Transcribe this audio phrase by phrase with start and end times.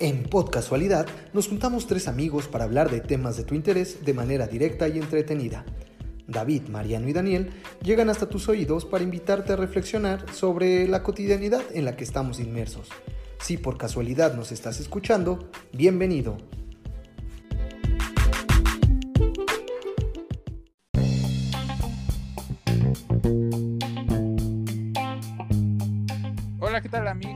[0.00, 4.48] En Podcasualidad nos juntamos tres amigos para hablar de temas de tu interés de manera
[4.48, 5.64] directa y entretenida.
[6.26, 11.62] David, Mariano y Daniel llegan hasta tus oídos para invitarte a reflexionar sobre la cotidianidad
[11.74, 12.88] en la que estamos inmersos.
[13.38, 16.38] Si por casualidad nos estás escuchando, bienvenido.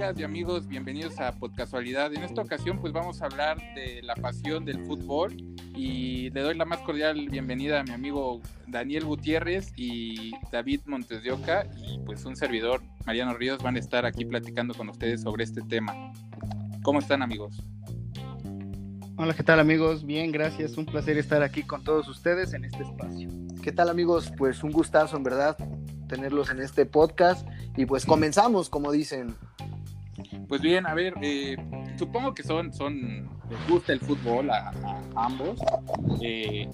[0.08, 0.66] Amigas y amigos?
[0.68, 2.14] Bienvenidos a Podcasualidad.
[2.14, 5.36] En esta ocasión pues vamos a hablar de la pasión del fútbol
[5.74, 11.22] y le doy la más cordial bienvenida a mi amigo Daniel Gutiérrez y David Montes
[11.22, 15.20] de Oca y pues un servidor, Mariano Ríos, van a estar aquí platicando con ustedes
[15.20, 15.92] sobre este tema.
[16.82, 17.62] ¿Cómo están amigos?
[19.16, 20.06] Hola, ¿qué tal amigos?
[20.06, 20.78] Bien, gracias.
[20.78, 23.28] Un placer estar aquí con todos ustedes en este espacio.
[23.62, 24.32] ¿Qué tal amigos?
[24.38, 25.58] Pues un gustazo en verdad
[26.08, 27.46] tenerlos en este podcast
[27.76, 29.36] y pues comenzamos, como dicen.
[30.48, 31.56] Pues bien, a ver, eh,
[31.98, 34.72] supongo que son, son, les gusta el fútbol a,
[35.14, 35.60] ambos.
[36.22, 36.70] Eh,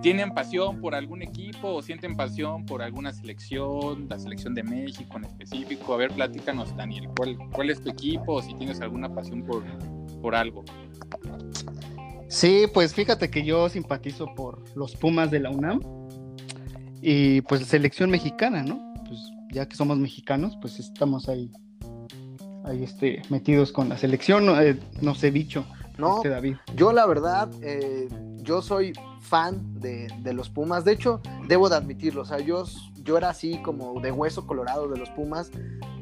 [0.00, 5.18] ¿Tienen pasión por algún equipo o sienten pasión por alguna selección, la selección de México
[5.18, 5.92] en específico?
[5.92, 9.62] A ver, platícanos, Daniel, ¿cuál, cuál es tu equipo o si tienes alguna pasión por,
[10.22, 10.64] por algo?
[12.28, 15.80] Sí, pues fíjate que yo simpatizo por los Pumas de la UNAM
[17.02, 18.94] y pues selección mexicana, ¿no?
[19.06, 19.18] Pues
[19.52, 21.50] ya que somos mexicanos, pues estamos ahí,
[22.68, 25.64] ahí este, metidos con la selección, no, eh, no sé, bicho.
[25.96, 26.56] No, este David.
[26.76, 30.84] yo la verdad, eh, yo soy fan de, de, los Pumas.
[30.84, 32.64] De hecho, debo de admitirlo, o sea, yo,
[33.02, 35.50] yo era así como de hueso colorado de los Pumas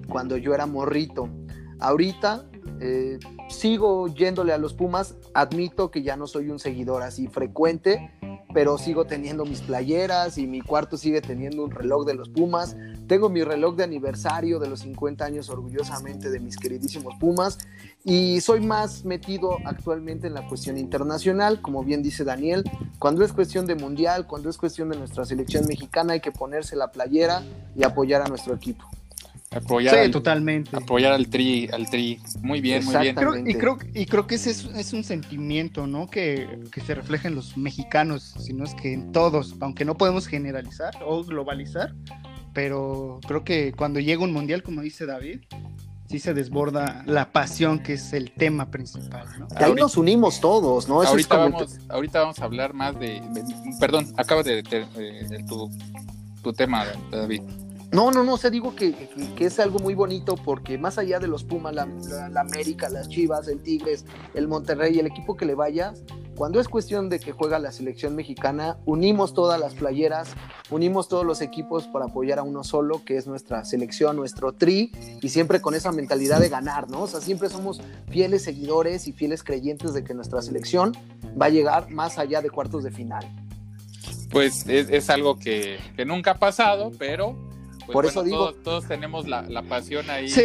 [0.08, 1.30] cuando yo era morrito.
[1.78, 2.44] Ahorita
[2.80, 8.10] eh, sigo yéndole a los Pumas, admito que ya no soy un seguidor así frecuente,
[8.56, 12.74] pero sigo teniendo mis playeras y mi cuarto sigue teniendo un reloj de los Pumas.
[13.06, 17.58] Tengo mi reloj de aniversario de los 50 años orgullosamente de mis queridísimos Pumas
[18.02, 22.64] y soy más metido actualmente en la cuestión internacional, como bien dice Daniel,
[22.98, 26.76] cuando es cuestión de mundial, cuando es cuestión de nuestra selección mexicana hay que ponerse
[26.76, 27.42] la playera
[27.76, 28.86] y apoyar a nuestro equipo.
[29.52, 30.76] Apoyar sí, al, totalmente.
[30.76, 32.20] Apoyar al tri, al tri.
[32.42, 33.14] Muy bien, muy bien.
[33.14, 36.08] Creo, y, creo, y creo que ese es, es un sentimiento, ¿no?
[36.08, 40.26] Que, que, se refleja en los mexicanos, sino es que en todos, aunque no podemos
[40.26, 41.94] generalizar o globalizar,
[42.52, 45.40] pero creo que cuando llega un mundial, como dice David,
[46.08, 49.46] sí se desborda la pasión que es el tema principal, ¿no?
[49.54, 51.02] ahí ahorita, nos unimos todos, ¿no?
[51.02, 53.44] Eso ahorita, vamos, ahorita vamos a hablar más de, de
[53.78, 54.86] perdón, acaba de, de,
[55.28, 55.70] de tu,
[56.42, 57.42] tu tema, David.
[57.92, 58.92] No, no, no, o digo que,
[59.36, 61.84] que, es algo muy bonito porque más allá de los Pumas, la,
[62.40, 64.04] América, las Chivas, el Tigres,
[64.34, 65.94] el Monterrey, el equipo que le vaya,
[66.34, 70.34] cuando es cuestión de que juega la selección mexicana, unimos todas las playeras,
[70.68, 74.92] unimos todos los equipos para apoyar a uno solo, que es nuestra selección, nuestro tri,
[75.22, 77.02] y siempre con esa mentalidad de ganar, ¿no?
[77.02, 77.80] O sea, siempre somos
[78.10, 80.92] fieles seguidores y fieles creyentes de que nuestra selección
[81.40, 83.24] va a llegar más allá de cuartos de final.
[84.30, 87.36] Pues es, algo que nunca ha pasado, pero
[87.86, 88.36] pues por bueno, eso digo.
[88.38, 90.28] Todos, todos tenemos la, la, pasión ahí.
[90.28, 90.42] Sí,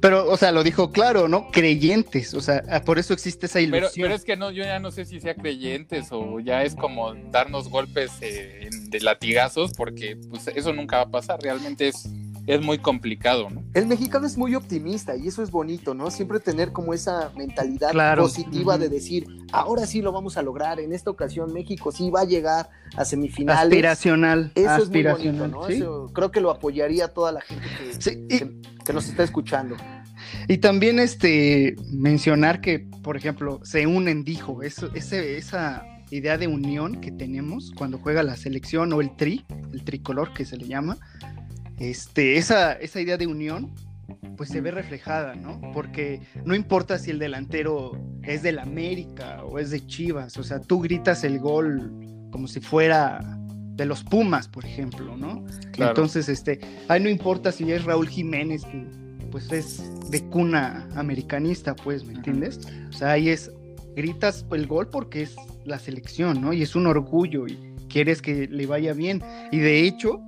[0.00, 1.50] pero, o sea, lo dijo claro, ¿no?
[1.50, 3.90] Creyentes, o sea, por eso existe esa ilusión.
[3.94, 6.74] Pero, pero es que no, yo ya no sé si sea creyentes o ya es
[6.74, 12.08] como darnos golpes eh, de latigazos, porque pues eso nunca va a pasar, realmente es,
[12.54, 13.62] es muy complicado, ¿no?
[13.74, 16.10] El mexicano es muy optimista y eso es bonito, ¿no?
[16.10, 18.22] Siempre tener como esa mentalidad claro.
[18.22, 18.80] positiva uh -huh.
[18.80, 22.24] de decir, ahora sí lo vamos a lograr, en esta ocasión México sí va a
[22.24, 23.62] llegar a semifinales.
[23.62, 24.52] Aspiracional.
[24.54, 25.66] Eso aspiracional, es muy bonito, ¿no?
[25.66, 25.74] ¿sí?
[25.74, 28.38] Eso creo que lo apoyaría toda la gente que, sí, y...
[28.38, 28.52] que,
[28.84, 29.76] que nos está escuchando.
[30.48, 36.46] Y también este mencionar que, por ejemplo, se unen, dijo, eso, ese, esa idea de
[36.48, 40.66] unión que tenemos cuando juega la selección o el tri, el tricolor que se le
[40.66, 40.98] llama,
[41.80, 43.72] este, esa, esa idea de unión
[44.36, 45.60] pues se ve reflejada, ¿no?
[45.72, 47.92] Porque no importa si el delantero
[48.22, 51.92] es del América o es de Chivas, o sea, tú gritas el gol
[52.30, 53.20] como si fuera
[53.74, 55.44] de los Pumas, por ejemplo, ¿no?
[55.72, 55.92] Claro.
[55.92, 58.84] Entonces, este, ahí no importa si es Raúl Jiménez, que
[59.30, 62.60] pues es de cuna americanista, pues, ¿me entiendes?
[62.60, 62.88] -huh.
[62.90, 63.50] O sea, ahí es,
[63.94, 66.52] gritas el gol porque es la selección, ¿no?
[66.52, 67.58] Y es un orgullo y
[67.88, 69.22] quieres que le vaya bien.
[69.52, 70.20] Y de hecho,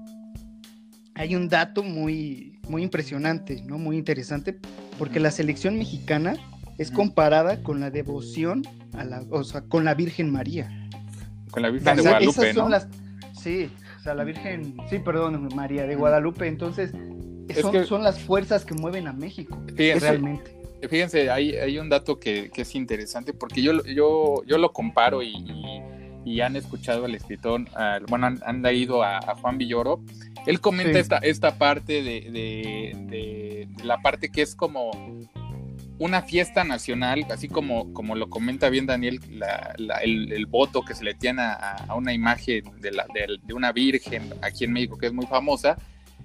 [1.14, 3.78] hay un dato muy, muy impresionante, ¿no?
[3.78, 4.58] Muy interesante,
[4.98, 6.34] porque la selección mexicana
[6.78, 8.62] es comparada con la devoción
[8.94, 10.68] a la, o sea, con la Virgen María.
[11.50, 12.70] Con la Virgen o sea, de Guadalupe, esas son ¿no?
[12.70, 12.88] Las,
[13.38, 16.92] sí, o sea, la Virgen, sí, perdón, María de Guadalupe, entonces
[17.60, 20.56] son, que, son las fuerzas que mueven a México, fíjense, realmente.
[20.88, 25.22] Fíjense, hay, hay un dato que, que, es interesante, porque yo, yo, yo lo comparo
[25.22, 25.82] y, y,
[26.24, 27.64] y han escuchado al escritor,
[28.08, 30.00] bueno, han, han leído a, a, Juan Villoro,
[30.46, 30.98] él comenta sí.
[30.98, 34.90] esta, esta parte de, de, de, de, la parte que es como
[35.98, 39.20] una fiesta nacional, así como, como lo comenta bien Daniel,
[40.02, 44.64] el, voto que se le tiene a, una imagen de, la, de, una virgen aquí
[44.64, 45.76] en México que es muy famosa,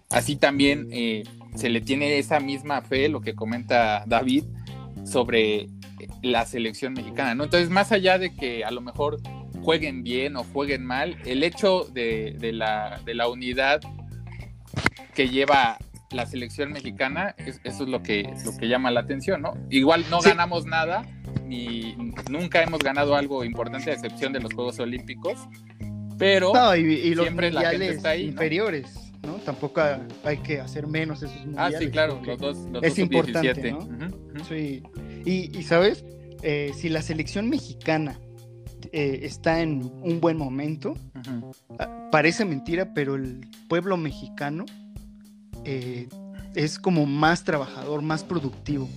[0.09, 1.23] así también eh,
[1.55, 4.45] se le tiene esa misma fe, lo que comenta David,
[5.05, 5.69] sobre
[6.21, 7.43] la selección mexicana, ¿no?
[7.43, 9.19] Entonces, más allá de que a lo mejor
[9.67, 13.81] jueguen bien o jueguen mal, el hecho de, de la, de la unidad
[15.13, 15.77] que lleva
[16.09, 19.55] la selección mexicana, eso es lo que, lo que llama la atención, ¿no?
[19.69, 21.05] Igual no ganamos nada,
[21.43, 21.97] ni
[22.31, 25.37] nunca hemos ganado algo importante a excepción de los Juegos Olímpicos,
[26.17, 28.23] pero y, siempre la gente está ahí.
[28.23, 29.11] Inferiores.
[29.23, 29.33] ¿no?
[29.33, 29.81] Tampoco
[30.23, 31.75] hay que hacer menos esos mundiales.
[31.75, 34.45] Ah, sí, claro, los dos, es importante, ¿no?
[34.47, 34.81] Sí.
[35.25, 36.05] Y, sabes,
[36.41, 38.17] eh, si la selección mexicana
[38.93, 40.95] eh, está en un buen momento,
[41.79, 44.65] ah, parece mentira, pero el pueblo mexicano
[45.63, 46.07] eh,
[46.55, 48.89] es como más trabajador, más productivo.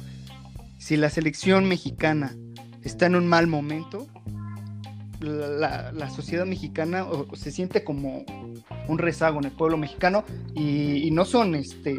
[0.79, 2.35] Si la selección mexicana
[2.83, 4.07] está en un mal momento,
[5.21, 8.25] la, sociedad mexicana se siente como
[8.89, 11.99] un rezago en el pueblo mexicano y, no son este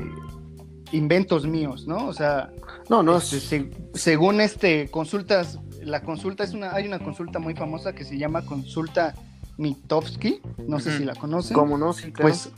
[0.92, 2.08] inventos míos, ¿no?
[2.08, 2.52] O sea,
[2.90, 3.18] no, no.
[3.18, 8.18] Este, según este consultas, la consulta es una, hay una consulta muy famosa que se
[8.18, 9.16] llama consulta
[9.58, 11.56] Mitofsky, no sé si la conocen.
[11.56, 11.94] ¿Cómo no?
[11.94, 12.52] Sí, Pues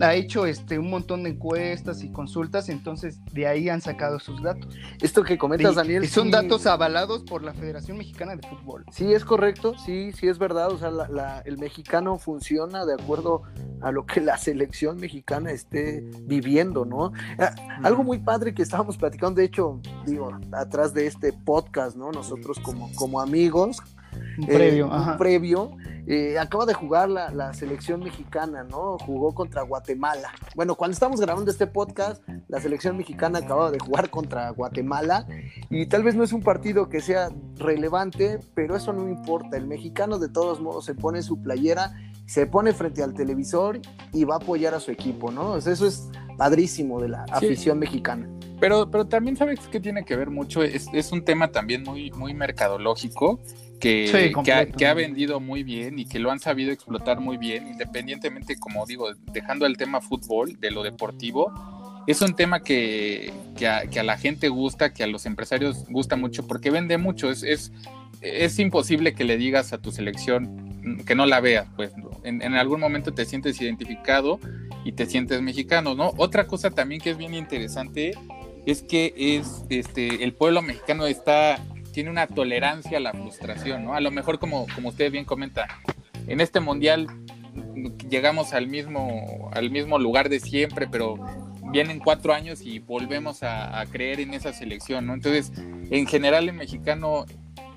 [0.00, 4.42] ha hecho este, un montón de encuestas y consultas, entonces de ahí han sacado sus
[4.42, 4.74] datos.
[5.00, 6.08] Esto que comentas, Daniel.
[6.08, 8.84] son datos avalados por la Federación Mexicana de Fútbol.
[8.92, 10.70] Sí, es correcto, sí, sí es verdad.
[10.70, 13.42] O sea, el mexicano funciona de acuerdo
[13.80, 17.12] a lo que la selección mexicana esté viviendo, ¿no?
[17.38, 22.10] Ah, algo muy padre que estábamos platicando, de hecho, digo, atrás de este podcast, ¿no?
[22.10, 23.82] Nosotros como, como amigos,
[24.40, 25.70] un previo, eh, previo.
[26.06, 28.98] Eh, acaba de jugar la, selección mexicana, ¿no?
[28.98, 30.32] Jugó contra Guatemala.
[30.56, 35.26] Bueno, cuando estamos grabando este podcast, la selección mexicana acaba de jugar contra Guatemala
[35.68, 39.56] y tal vez no es un partido que sea relevante, pero eso no importa.
[39.56, 41.92] El mexicano de todos modos se pone su playera,
[42.30, 43.80] se pone frente al televisor
[44.12, 45.56] y va a apoyar a su equipo, ¿no?
[45.56, 48.28] eso es padrísimo de la afición mexicana.
[48.60, 52.12] Pero, pero también sabes que tiene que ver mucho, es, es un tema también muy,
[52.12, 53.40] muy mercadológico
[53.80, 54.32] que,
[54.76, 58.86] que, ha, vendido muy bien y que lo han sabido explotar muy bien, independientemente, como
[58.86, 61.52] digo, dejando el tema fútbol, de lo deportivo,
[62.06, 66.46] es un tema que, que, a, la gente gusta, que a los empresarios gusta mucho,
[66.46, 67.72] porque vende mucho, es, es,
[68.20, 70.70] es imposible que le digas a tu selección
[71.06, 71.92] que no la veas, pues
[72.24, 74.40] en, algún momento te sientes identificado
[74.84, 76.12] y te sientes mexicano, ¿no?
[76.16, 78.12] Otra cosa también que es bien interesante
[78.66, 81.60] es que es, este, el pueblo mexicano está
[81.92, 83.94] tiene una tolerancia a la frustración, ¿no?
[83.94, 85.66] A lo mejor como, como usted bien comenta,
[86.26, 87.08] en este mundial
[88.08, 91.16] llegamos al mismo, al mismo lugar de siempre, pero
[91.70, 95.14] vienen cuatro años y volvemos a, creer en esa selección, ¿no?
[95.14, 95.52] Entonces,
[95.90, 97.26] en general el mexicano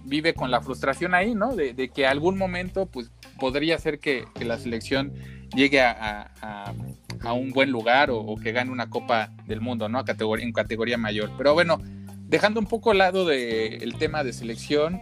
[0.04, 1.56] vive con la frustración ahí, ¿no?
[1.56, 5.14] De, que algún momento, pues, podría ser que, la selección
[5.56, 6.74] llegue a,
[7.36, 10.00] un buen lugar o, que gane una Copa del Mundo, ¿no?
[10.00, 11.32] A categoría, en categoría mayor.
[11.38, 11.80] Pero bueno,
[12.28, 15.02] dejando un poco al lado del tema de selección,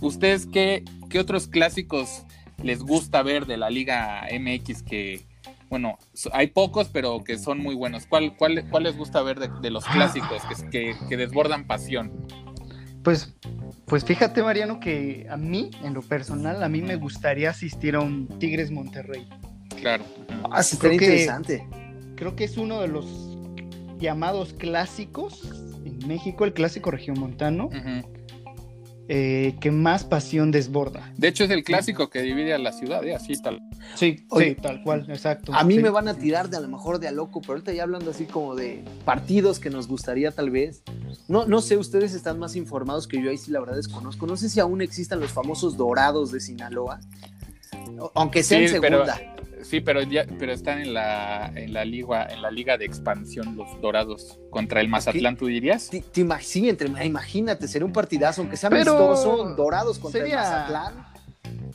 [0.00, 2.24] ¿ustedes qué, qué otros clásicos
[2.62, 5.26] les gusta ver de la Liga MX que,
[5.68, 5.98] bueno,
[6.32, 8.06] hay pocos, pero que son muy buenos.
[8.06, 12.12] ¿Cuál, cuál, cuál les gusta ver de, los clásicos que, que, desbordan pasión?
[13.02, 13.34] Pues,
[13.86, 18.00] pues fíjate, Mariano, que a mí, en lo personal, a mí me gustaría asistir a
[18.00, 19.28] un Tigres Monterrey.
[19.80, 20.04] Claro.
[20.50, 21.66] Ah, sería interesante.
[22.16, 23.38] creo que es uno de los
[23.98, 25.66] llamados clásicos
[26.06, 27.68] México, el clásico regiomontano,
[29.08, 31.12] eh, que más pasión desborda.
[31.16, 33.14] De hecho, es el clásico que divide a la ciudad, ¿eh?
[33.14, 33.62] así tal.
[33.94, 35.54] Sí, sí, tal cual, exacto.
[35.54, 37.72] A mí me van a tirar de a lo mejor de a loco, pero ahorita
[37.72, 40.82] ya hablando así como de partidos que nos gustaría tal vez.
[41.28, 44.26] No, no sé, ustedes están más informados que yo, ahí sí la verdad desconozco.
[44.26, 47.00] No sé si aún existan los famosos dorados de Sinaloa,
[48.14, 49.35] aunque sea en segunda.
[49.68, 53.56] Sí, pero ya, pero están en la, en la liga, en la liga de expansión
[53.56, 55.90] los Dorados contra el Mazatlán, ¿tú dirías?
[55.90, 61.06] Te, imagínate, sería un partidazo, aunque sea amistoso, Dorados contra el Mazatlán.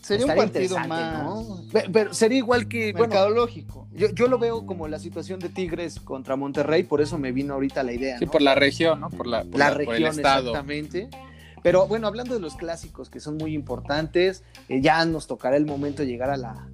[0.02, 1.62] Sería un partido más, ¿no?
[1.92, 3.88] Pero, sería igual que mercadológico.
[3.92, 7.54] yo, yo, lo veo como la situación de Tigres contra Monterrey, por eso me vino
[7.54, 8.18] ahorita la idea.
[8.18, 9.10] Sí, por la región, ¿no?
[9.10, 11.10] Por la, la región, exactamente.
[11.64, 15.66] Pero bueno, hablando de los clásicos que son muy importantes, eh, ya nos tocará el
[15.66, 16.68] momento de llegar a la,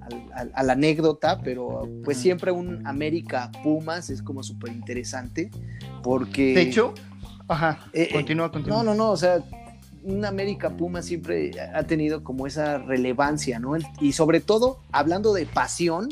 [0.54, 5.50] anécdota, pero pues siempre un América Pumas es como súper interesante
[6.02, 6.54] porque...
[6.54, 6.94] De hecho,
[7.48, 8.78] ajá, eh, eh, continúa, continúa.
[8.78, 9.42] No, no, no, o sea,
[10.04, 13.76] un América Pumas siempre ha tenido como esa relevancia, ¿no?
[14.00, 16.08] Y sobre todo, hablando de pasión,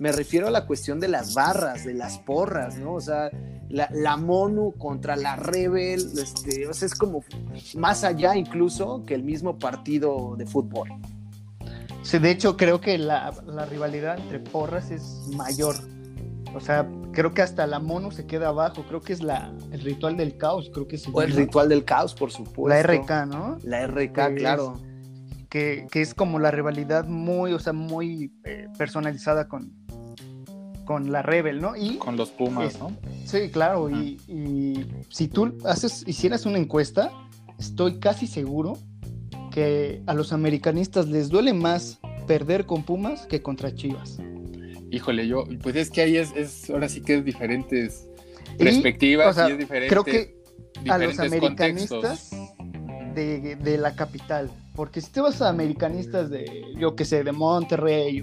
[0.00, 2.94] me refiero a la cuestión de las barras, de las porras, ¿no?
[2.94, 3.30] O sea,
[3.68, 7.22] la, la Monu contra la Rebel, este, o sea, es como
[7.76, 10.88] más allá incluso que el mismo partido de fútbol.
[12.02, 15.76] Sí, de hecho, creo que la, la rivalidad entre porras es mayor.
[16.54, 18.84] O sea, creo que hasta la mono se queda abajo.
[18.88, 20.70] Creo que es la, el ritual del caos.
[20.72, 22.68] Creo que se O el ritual del caos, por supuesto.
[22.68, 23.58] La RK, ¿no?
[23.62, 24.80] La RK, claro.
[25.50, 29.79] Que, que es como la rivalidad muy, o sea, muy eh, personalizada con,
[30.84, 31.76] con la Rebel, ¿no?
[31.76, 32.96] Y Con los Pumas, Es- ¿no?
[33.24, 33.88] sí, claro.
[33.90, 37.10] Y, y si tú haces, hicieras una encuesta,
[37.58, 38.76] estoy casi seguro
[39.52, 44.18] que a los americanistas les duele más perder con Pumas que contra Chivas.
[44.92, 48.08] Híjole, yo, pues es que ahí es, es ahora sí que es diferentes
[48.58, 49.88] Y, perspectivas o sea, y es diferente.
[49.88, 50.36] Creo que
[50.88, 52.30] a los americanistas
[53.14, 54.50] de, de la capital.
[54.80, 58.22] Porque si te vas a americanistas de, yo que sé, de Monterrey,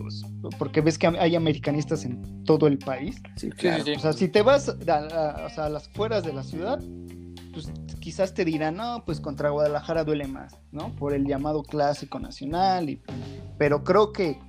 [0.58, 3.18] porque ves que hay americanistas en todo el país.
[3.36, 3.84] Sí, Sí, claro.
[3.84, 3.98] sí, sí.
[3.98, 6.80] O sea, si te vas a, a- o sea, a las fueras de la ciudad,
[7.54, 10.96] pues quizás te dirán, no, pues contra Guadalajara duele más, ¿no?
[10.96, 12.90] Por el llamado clásico nacional.
[12.90, 13.04] Y,
[13.60, 14.40] pero creo que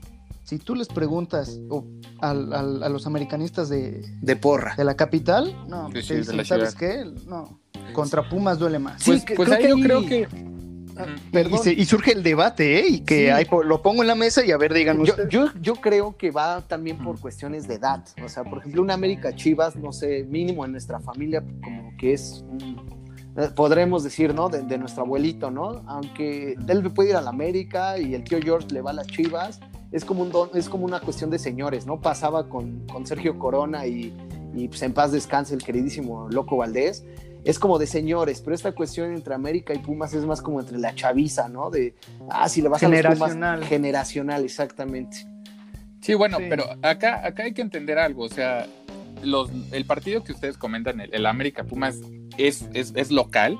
[0.45, 1.85] si tú les preguntas o
[2.23, 4.75] al- al- a los americanistas de, De porra.
[4.77, 7.05] de la capital, no, Sí, te sí, de dicen, ¿sabes qué?
[7.27, 7.61] No,
[7.93, 9.03] contra Pumas duele más.
[9.03, 10.58] Sí, Pues, pues creo ahí que yo creo que.
[10.99, 11.12] Ah, Ujú.
[11.28, 11.59] Y, Perdón.
[11.62, 12.88] se- y surge el debate, ¿eh?
[12.88, 13.45] Y que Sí.
[13.45, 15.28] po- lo pongo en la mesa y a ver, digan Yo, ustedes.
[15.31, 18.05] yo, yo creo que va también por cuestiones de edad.
[18.25, 22.12] O sea, por ejemplo, una América Chivas, no sé, mínimo en nuestra familia, como que
[22.14, 22.99] es, un-
[23.37, 24.49] eh, podremos decir, ¿no?
[24.49, 25.83] De, de nuestro abuelito, ¿no?
[25.87, 29.07] Aunque él puede ir a la América y el tío George le va a las
[29.07, 29.61] Chivas,
[29.93, 32.00] es como, un don- es como una cuestión de señores, ¿no?
[32.00, 34.12] Pasaba con, con Sergio Corona y,
[34.55, 37.05] y pues en paz descanse el queridísimo Loco Valdés.
[37.45, 40.78] Es como de señores, pero esta cuestión entre América y Pumas es más como entre
[40.78, 41.71] la chaviza, ¿no?
[41.71, 41.95] De,
[42.30, 43.12] ah, si le vas a los Pumas.
[43.14, 43.64] Generacional.
[43.64, 45.26] Generacional, exactamente.
[46.00, 46.45] Sí, bueno, Sí.
[46.49, 48.25] pero acá, acá hay que entender algo.
[48.25, 48.66] O sea,
[49.23, 52.00] los, el partido que ustedes comentan, el, el América Pumas,
[52.37, 53.59] es, es, es local.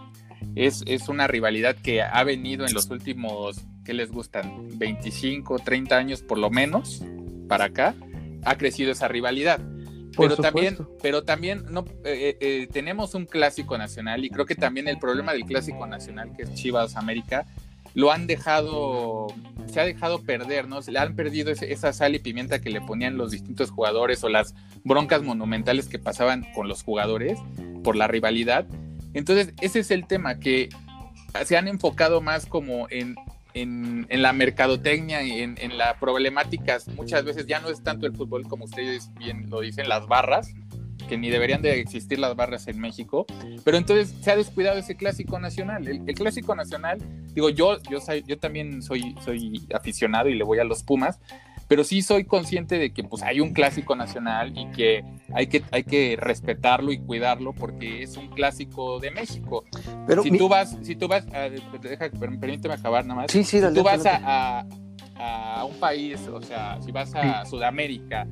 [0.54, 4.68] Es, es una rivalidad que ha venido en los últimos, ¿qué les gustan?
[4.78, 7.02] 25, 30 años por lo menos
[7.49, 7.94] para acá.
[8.44, 9.61] Ha crecido esa rivalidad.
[10.19, 14.55] Por pero también, pero también no, eh, eh, tenemos un clásico nacional y creo que
[14.55, 17.47] también el problema del clásico nacional, que es Chivas América,
[17.95, 19.29] lo han dejado,
[19.73, 20.83] se ha dejado perder, ¿no?
[20.83, 24.23] Se le han perdido ese- esa sal y pimienta que le ponían los distintos jugadores
[24.25, 27.39] o las broncas monumentales que pasaban con los jugadores
[27.83, 28.67] por la rivalidad.
[29.15, 30.69] Entonces, ese es el tema, que
[31.45, 33.15] se han enfocado más como en,
[33.55, 36.88] en, la mercadotecnia y en, en las problemáticas.
[36.88, 40.55] Muchas veces ya no es tanto el fútbol como ustedes bien lo dicen, las barras,
[41.09, 43.26] que ni deberían de existir las barras en México,
[43.64, 45.87] pero entonces se ha descuidado ese clásico nacional.
[45.88, 46.99] El, clásico nacional,
[47.35, 51.19] digo, yo, yo, yo también soy, soy aficionado y le voy a los Pumas,
[51.69, 55.63] pero sí soy consciente de que pues hay un clásico nacional y que hay que,
[55.71, 59.65] hay que respetarlo y cuidarlo porque es un clásico de México.
[60.07, 63.31] Pero si mi- tú vas, si tú vas, a- deja, per- permíteme acabar nada más.
[63.31, 64.61] Sí, sí, si tú vas a,
[65.17, 68.27] a- a un país, o sea, si vas a Sudamérica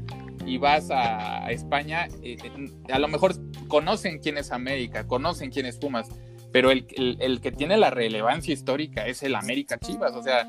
[0.46, 3.34] y vas a, a España, eh, eh, a lo mejor
[3.68, 6.08] conocen quién es América, conocen quién es Pumas,
[6.52, 10.46] pero el, el- el que tiene la relevancia histórica es el América Chivas, o sea,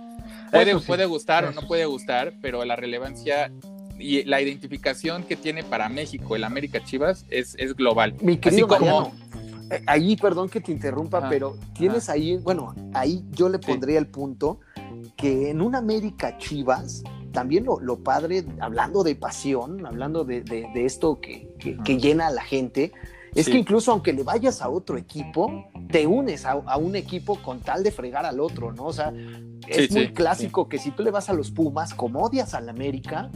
[0.51, 3.51] puede, sí, puede gustar o no puede gustar, pero la relevancia
[3.99, 8.15] y la identificación que tiene para México el América Chivas es, es global.
[8.21, 9.27] Mi querido Así como- Mariano,
[9.71, 13.63] eh, ahí, perdón que te interrumpa, pero tienes ahí, bueno, ahí yo le Sí.
[13.67, 14.59] pondría el punto
[15.15, 20.67] que en una América Chivas, también lo, lo padre, hablando de pasión, hablando de, de-
[20.73, 21.49] de esto que,
[21.83, 22.91] que llena a la gente,
[23.35, 23.51] es Sí.
[23.51, 27.59] que incluso aunque le vayas a otro equipo, te unes a, a un equipo con
[27.59, 28.85] tal de fregar al otro, ¿no?
[28.85, 29.13] O sea,
[29.67, 32.53] es Sí, muy sí, clásico que si tú le vas a los Pumas, como odias
[32.53, 33.29] al América,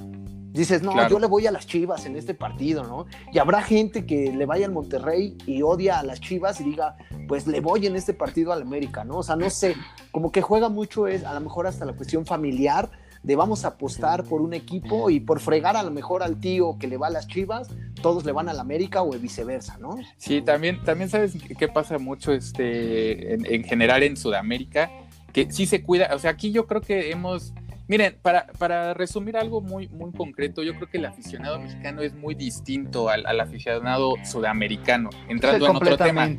[0.54, 1.10] dices, no, Claro.
[1.10, 3.06] yo le voy a las Chivas en este partido, ¿no?
[3.32, 6.98] Y habrá gente que le vaya al Monterrey y odia a las Chivas y diga,
[7.28, 9.18] pues le voy en este partido al América, ¿no?
[9.20, 9.76] O sea, no sé,
[10.12, 12.90] como que juega mucho es a lo mejor hasta la cuestión familiar
[13.24, 16.78] de vamos a apostar por un equipo y por fregar a lo mejor al tío
[16.80, 17.70] que le va a las Chivas,
[18.02, 19.98] todos le van al América o viceversa, ¿no?
[20.18, 24.90] Sí, también, también sabes qué pasa mucho este, en, en general en Sudamérica,
[25.32, 27.54] que sí se cuida, o sea, aquí yo creo que hemos,
[27.92, 32.14] miren, para, para resumir algo muy, muy concreto, yo creo que el aficionado mexicano es
[32.16, 36.30] muy distinto al, al aficionado sudamericano, entrando en otro tema.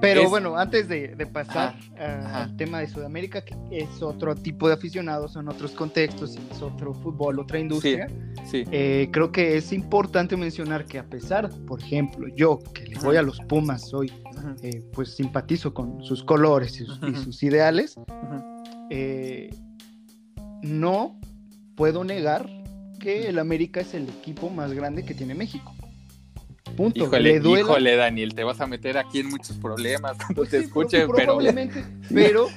[0.00, 2.42] Pero Es- bueno, antes de, de pasar Ajá, ajá.
[2.44, 6.94] al tema de Sudamérica, que es otro tipo de aficionados, son otros contextos, es otro
[6.94, 8.06] fútbol, otra industria,
[8.46, 12.98] Sí, eh, creo que es importante mencionar que a pesar, por ejemplo, yo que le
[13.00, 14.10] voy a los Pumas, soy,
[14.62, 17.96] eh, pues simpatizo con sus colores y sus, y sus ideales,
[18.88, 19.50] eh,
[20.62, 21.20] no
[21.76, 22.48] puedo negar
[23.00, 25.74] que el América es el equipo más grande que tiene México.
[26.76, 27.04] punto.
[27.04, 31.08] Híjole, Daniel, te vas a meter aquí en muchos problemas cuando Pues te sí, escuchen,
[31.14, 32.48] pero Probablemente, pero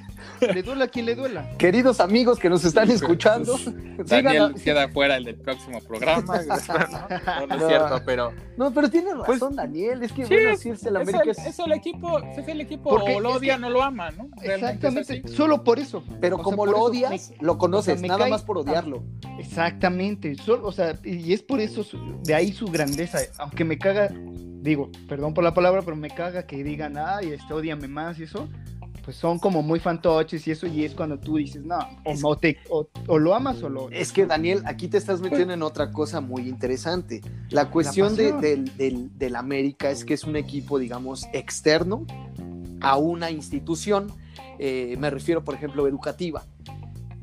[0.54, 1.50] le duela a quien le duela.
[1.58, 3.58] Queridos amigos que nos están escuchando,
[4.06, 6.42] Daniel sigan- queda fuera el del próximo programa.
[6.42, 6.44] no,
[7.42, 10.04] no, no es cierto, pero No, pero tienes razón, Pues, Daniel.
[10.04, 11.24] Es que, sí, bueno, es- sí, es el es América.
[11.24, 13.70] el, es- es el equipo, es el equipo Porque o lo es odia, que- no
[13.70, 14.28] lo ama, ¿no?
[14.42, 16.04] Realmente es Exactamente, solo por eso.
[16.20, 18.30] Pero O sea, como por lo eso odias, me- lo conoces, o sea, nada cae-
[18.32, 19.04] más por odiarlo.
[19.40, 23.78] Exactamente, solo, o sea, y es por eso, su- de ahí su grandeza, aunque me
[23.78, 24.10] caga,
[24.62, 28.24] digo, perdón por la palabra, pero me caga que digan, ay, este, odiame más y
[28.24, 28.48] eso,
[29.12, 32.38] pues son como muy fantoches y eso, y es cuando tú dices, no, o, no
[32.38, 33.89] te, o, o lo amas o lo.
[33.91, 37.20] Es que, Daniel, aquí te estás metiendo en otra cosa muy interesante.
[37.50, 38.32] La cuestión de-
[38.77, 42.06] del- del América es que es un equipo, digamos, externo
[42.80, 44.08] a una institución,
[44.60, 46.46] eh, me refiero, por ejemplo, educativa.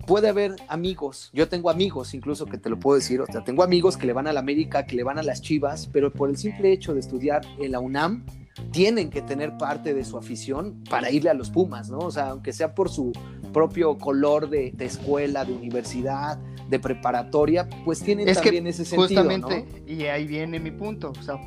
[0.07, 3.63] Puede haber amigos, yo tengo amigos incluso que te lo puedo decir, o sea, tengo
[3.63, 6.29] amigos que le van a la América, que le van a las Chivas, pero por
[6.29, 8.25] el simple hecho de estudiar en la UNAM,
[8.71, 11.99] tienen que tener parte de su afición para irle a los Pumas, ¿no?
[11.99, 13.13] O sea, aunque sea por su
[13.53, 16.39] propio color de, de escuela, de universidad,
[16.69, 19.93] de preparatoria, pues tienen Es que también ese sentido, justamente, ¿no?
[19.93, 21.39] y ahí viene mi punto, o sea,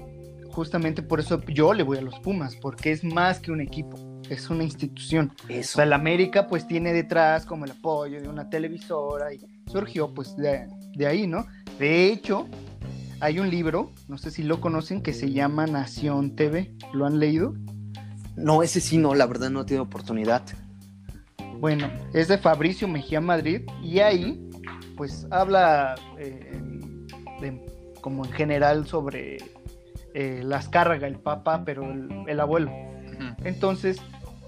[0.51, 3.97] justamente por eso yo le voy a los Pumas, porque es más que un equipo,
[4.29, 5.31] es una institución.
[5.49, 10.13] O sea, el América pues tiene detrás como el apoyo de una televisora y surgió
[10.13, 11.45] pues de, de ahí, ¿no?
[11.79, 12.47] De hecho,
[13.21, 16.73] hay un libro, no sé si lo conocen, que se llama Nación TV.
[16.93, 17.53] ¿Lo han leído?
[18.35, 20.43] No, ese sí no, la verdad no tiene oportunidad.
[21.59, 24.49] Bueno, es de Fabricio Mejía Madrid y ahí
[24.97, 26.59] pues habla eh,
[27.39, 29.37] de- como en general sobre
[30.15, 32.71] eh, las cargas, el papá, pero el, el abuelo.
[33.43, 33.99] Entonces,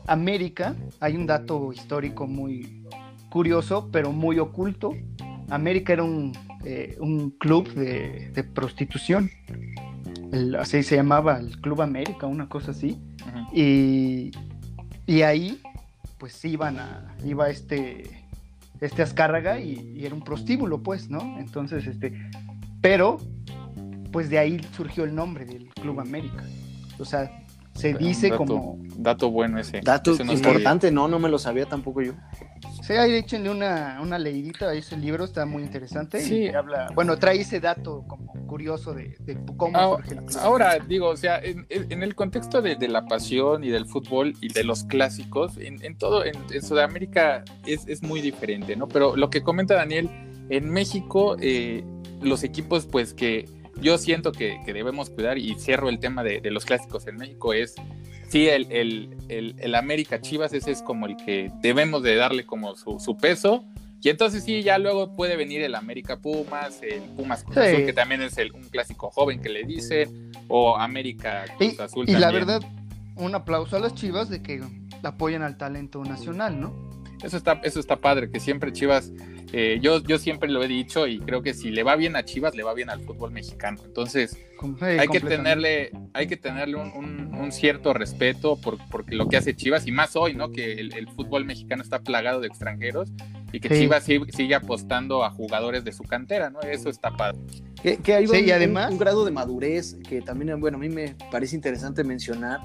[0.07, 2.83] América, hay un dato histórico muy
[3.29, 4.91] curioso, pero muy oculto.
[5.49, 6.33] América era un,
[6.65, 9.29] eh, un club de, de prostitución.
[10.31, 12.99] El- así se llamaba el Club América, una cosa así.
[13.53, 14.31] Y,
[15.05, 15.59] y ahí,
[16.17, 18.09] pues iban a, iba este,
[18.81, 21.37] este Azcárraga y, y era un prostíbulo, pues, ¿no?
[21.39, 22.13] Entonces, este,
[22.81, 23.19] pero,
[24.11, 26.43] pues de ahí surgió el nombre del Club América.
[26.99, 27.42] O sea,
[27.73, 29.81] se dice dato, como, Dato bueno ese.
[29.81, 30.49] Dato ese no sabía.
[30.49, 32.13] importante, no, no me lo sabía tampoco yo.
[32.83, 36.21] sí, ahí échenle una, una leidita a ese libro, está muy interesante.
[36.21, 36.43] Sí.
[36.43, 40.29] Y habla, bueno, trae ese dato como curioso de, de cómo Ah, surge club.
[40.41, 44.35] Ahora, digo, o sea, en, en el contexto de, de la pasión y del fútbol
[44.41, 48.87] y de los clásicos, en, en todo, en, en Sudamérica es, es muy diferente, ¿no?
[48.87, 50.09] Pero lo que comenta Daniel,
[50.49, 51.83] en México, eh,
[52.21, 53.49] los equipos, pues que
[53.81, 57.17] yo siento que, que debemos cuidar, y cierro el tema de, de los clásicos en
[57.17, 57.75] México, es,
[58.29, 62.45] sí, el, el, el, el América Chivas, ese es como el que debemos de darle
[62.45, 63.65] como su, su peso.
[64.05, 67.61] Y entonces sí, ya luego puede venir el América Pumas, el Pumas Cruz Sí.
[67.61, 71.81] Azul, que también es el- un clásico joven que le dicen, o América Cruz Y,
[71.81, 72.61] Azul y la verdad,
[73.15, 74.61] un aplauso a las chivas de que
[75.03, 76.73] apoyan al talento nacional, ¿no?
[77.23, 79.11] Eso está, eso está padre, que siempre Chivas,
[79.53, 82.23] eh, yo, yo siempre lo he dicho y creo que si le va bien a
[82.25, 83.79] Chivas, le va bien al fútbol mexicano.
[83.85, 89.11] Entonces, sí, hay que tenerle, hay que tenerle un, un- un cierto respeto por, por
[89.13, 90.51] lo que hace Chivas, y más hoy, ¿no?
[90.51, 93.09] Que el, el fútbol mexicano está plagado de extranjeros
[93.51, 93.81] y que Sí.
[93.81, 96.59] Chivas sigue, sigue apostando a jugadores de su cantera, ¿no?
[96.61, 97.39] Eso está padre.
[97.81, 100.77] Que, que hay Sí, un, y además- un- un grado de madurez que también, bueno,
[100.77, 102.59] a mí me parece interesante mencionar,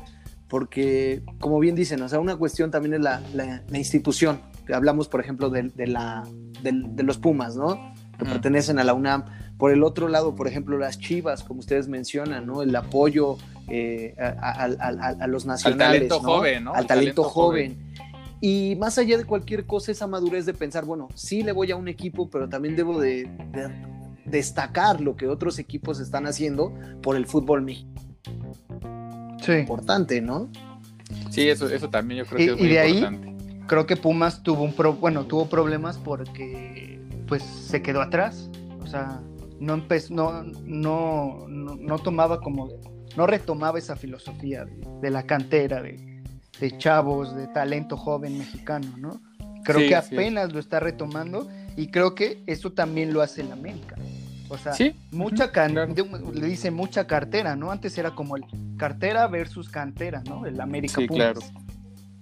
[0.48, 4.40] porque, como bien dicen, o sea, una cuestión también es la, la- la institución.
[4.72, 6.24] Hablamos, por ejemplo, de, de la,
[6.62, 7.74] del- de los Pumas, ¿no?
[8.18, 8.32] Que Ujú.
[8.32, 9.24] pertenecen a la UNAM.
[9.58, 12.62] Por el otro lado, por ejemplo, las Chivas, como ustedes mencionan, ¿no?
[12.62, 13.36] El apoyo
[13.68, 16.36] eh, a, a- a- a- los nacionales, talento ¿no?
[16.36, 16.70] joven, ¿no?
[16.72, 17.78] Al Al talento, talento joven.
[18.40, 21.76] Y más allá de cualquier cosa, esa madurez de pensar, bueno, sí le voy a
[21.76, 23.68] un equipo, pero también debo de, de
[24.24, 28.07] destacar lo que otros equipos están haciendo por el fútbol mexicano.
[29.52, 29.60] Sí.
[29.60, 30.48] Importante, ¿no?
[31.30, 33.64] Sí, eso, eso también yo creo Y- que es y muy de ahí- importante.
[33.66, 38.50] Creo que Pumas tuvo un pro, bueno, tuvo problemas porque pues se quedó atrás.
[38.82, 39.20] O sea,
[39.60, 42.68] no empezó, no, no, no, no tomaba como,
[43.16, 46.22] no retomaba esa filosofía de, de la cantera, de,
[46.60, 49.20] de chavos, de talento joven mexicano, ¿no?
[49.64, 50.14] Creo Sí, que sí.
[50.14, 53.96] apenas lo está retomando y creo que eso también lo hace el América.
[54.50, 55.94] O sea, Sí, mucha can- claro.
[55.94, 57.70] de- le dice mucha cartera, ¿no?
[57.70, 58.44] Antes era como el
[58.76, 60.46] cartera versus cantera, ¿no?
[60.46, 61.40] El América Sí, Pumas, claro.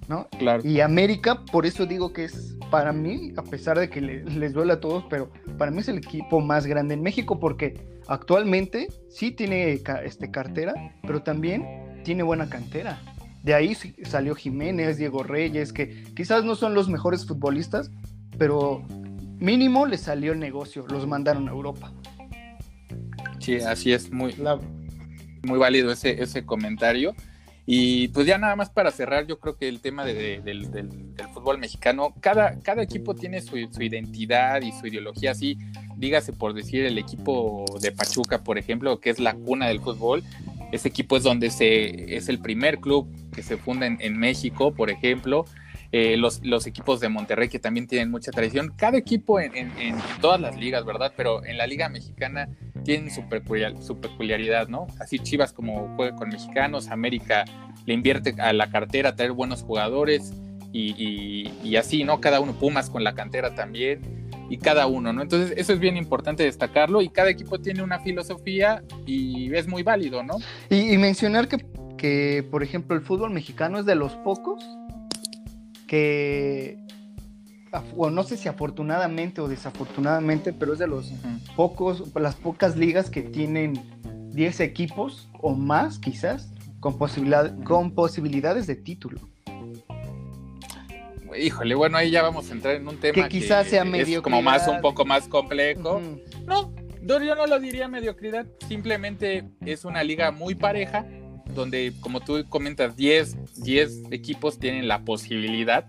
[0.08, 0.28] ¿no?
[0.38, 0.62] claro.
[0.66, 4.52] Y América, por eso digo que es para mí, a pesar de que le- les
[4.52, 8.88] duele a todos, pero para mí es el equipo más grande en México porque actualmente
[9.08, 10.74] sí tiene este, cartera,
[11.06, 13.00] pero también tiene buena cantera.
[13.42, 17.90] De ahí salió Jiménez, Diego Reyes, que quizás no son los mejores futbolistas,
[18.38, 18.82] pero
[19.38, 21.92] mínimo les salió el negocio, los mandaron a Europa.
[23.46, 24.58] Sí, así es, muy, La-
[25.44, 27.14] muy válido ese, ese comentario.
[27.64, 30.68] Y pues ya nada más para cerrar, yo creo que el tema del,
[31.32, 35.58] fútbol mexicano, cada, cada equipo tiene su, identidad y su ideología, así,
[35.96, 40.24] dígase por decir el equipo de Pachuca, por ejemplo, que es la cuna del fútbol,
[40.72, 44.90] ese equipo es donde se, es el primer club que se funda en, México, por
[44.90, 45.44] ejemplo,
[45.92, 49.70] eh, los, equipos de Monterrey que también tienen mucha tradición, cada equipo en,
[50.20, 51.12] todas las ligas, ¿verdad?
[51.16, 52.48] Pero en la liga mexicana
[52.84, 54.86] tienen su, peculiaridad, ¿no?
[54.98, 57.44] Así Chivas como juega con mexicanos, América
[57.86, 60.32] le invierte a la cartera a traer buenos jugadores
[60.72, 62.20] y, así, ¿no?
[62.20, 65.22] Cada uno, Pumas con la cantera también y cada uno, ¿no?
[65.22, 69.82] Entonces eso es bien importante destacarlo y cada equipo tiene una filosofía y es muy
[69.82, 70.34] válido, ¿no?
[70.68, 71.64] Y, mencionar que,
[71.96, 74.62] que, por ejemplo, el fútbol mexicano es de los pocos
[75.86, 76.78] que
[77.96, 81.12] o no sé si afortunadamente o desafortunadamente, pero es de los
[81.56, 83.80] pocos, las pocas ligas que tienen
[84.32, 89.20] 10 equipos o más, quizás, con, posibilidad, con posibilidades de título.
[91.38, 94.40] Híjole, bueno, ahí ya vamos a entrar en un tema que quizás sea medio como
[94.40, 96.00] más un poco más complejo.
[96.46, 96.72] No,
[97.02, 101.04] yo no lo diría mediocridad, simplemente es una liga muy pareja
[101.56, 105.86] donde como tú comentas 10 10 equipos tienen la posibilidad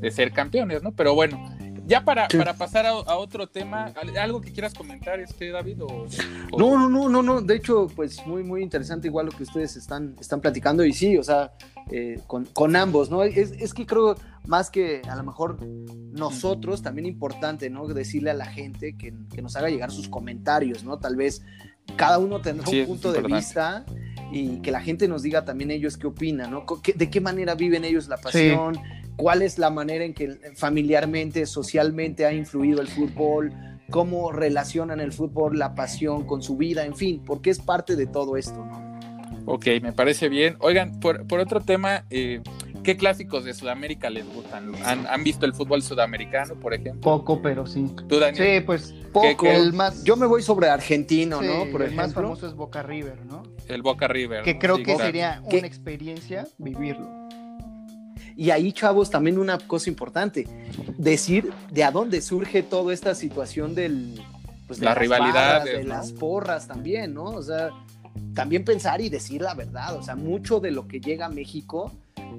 [0.00, 0.92] de ser campeones, ¿no?
[0.92, 1.38] Pero bueno,
[1.86, 5.78] ya para, para pasar a, otro tema, ¿algo que quieras comentar, este David?
[6.56, 7.40] No, no, no, no, no.
[7.40, 10.84] De hecho, pues muy, muy interesante igual lo que ustedes están, están platicando.
[10.84, 11.52] Y sí, o sea,
[11.90, 13.24] eh, con, ambos, ¿no?
[13.24, 15.58] Es, es, que creo más que a lo mejor
[16.12, 17.86] nosotros, también importante, ¿no?
[17.88, 20.98] Decirle a la gente que, que nos haga llegar sus comentarios, ¿no?
[20.98, 21.42] Tal vez
[21.96, 23.84] cada uno tendrá un punto de vista
[24.32, 26.64] y que la gente nos diga también ellos qué opinan, ¿no?
[26.94, 28.78] ¿De qué manera viven ellos la pasión?
[29.16, 33.52] cuál es la manera en que familiarmente, socialmente ha influido el fútbol,
[33.90, 38.06] cómo relacionan el fútbol, la pasión con su vida, en fin, porque es parte de
[38.06, 38.92] todo esto, ¿no?
[39.44, 40.56] Ok, me parece bien.
[40.60, 42.40] Oigan, por, otro tema, eh,
[42.82, 44.72] ¿qué clásicos de Sudamérica les gustan?
[44.84, 47.00] ¿Han, visto el fútbol sudamericano, por ejemplo?
[47.00, 47.90] Poco, pero sí.
[48.08, 48.60] ¿Tú, Daniel?
[48.60, 49.46] Sí, pues poco.
[49.46, 50.04] El más...
[50.04, 51.66] Yo me voy sobre argentino, ¿no?
[51.70, 53.42] Por el más famoso es Boca River, ¿no?
[53.68, 54.42] El Boca River.
[54.42, 57.22] Que creo que sería una experiencia vivirlo.
[58.36, 60.48] Y ahí, chavos, también una cosa importante,
[60.96, 64.20] decir de a dónde surge toda esta situación del...
[64.66, 65.64] Pues, de la rivalidad.
[65.64, 67.24] de las porras también, ¿no?
[67.24, 67.70] O sea,
[68.34, 71.92] también pensar y decir la verdad, o sea, mucho de lo que llega a México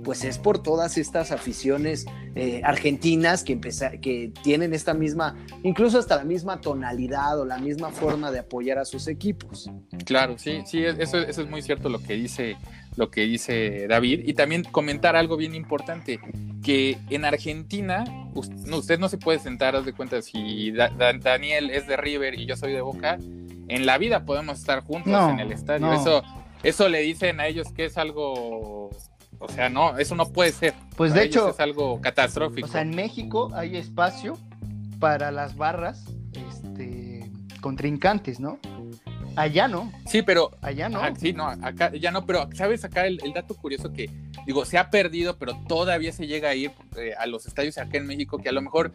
[0.04, 2.06] pues es por todas estas aficiones
[2.36, 3.60] eh, argentinas que,
[4.02, 8.78] que tienen esta misma, incluso hasta la misma tonalidad o la misma forma de apoyar
[8.78, 9.70] a sus equipos.
[10.06, 12.58] Claro, sí, sí, eso, eso es muy cierto lo que dice
[12.96, 16.20] lo que dice David y también comentar algo bien importante
[16.64, 18.04] que en Argentina
[18.34, 22.56] usted no se puede sentar haz de cuenta si Daniel es de River y yo
[22.56, 23.18] soy de Boca
[23.68, 26.24] en la vida podemos estar juntos en el estadio eso
[26.62, 28.92] eso le dicen a ellos que es algo
[29.44, 30.74] o sea, no, eso no puede ser.
[30.96, 32.66] Pues de hecho es algo catastrófico.
[32.66, 34.38] O sea, en México hay espacio
[35.00, 36.06] para las barras
[36.50, 37.30] este,
[37.60, 38.58] contrincantes, ¿no?
[39.36, 39.92] Allá no.
[40.06, 40.52] Sí, pero.
[40.62, 41.02] Allá no.
[41.16, 44.10] sí, no, acá ya no, pero ¿sabes acá el, dato curioso que,
[44.46, 47.98] digo, se ha perdido, pero todavía se llega a ir eh, a los estadios acá
[47.98, 48.94] en México, que a lo mejor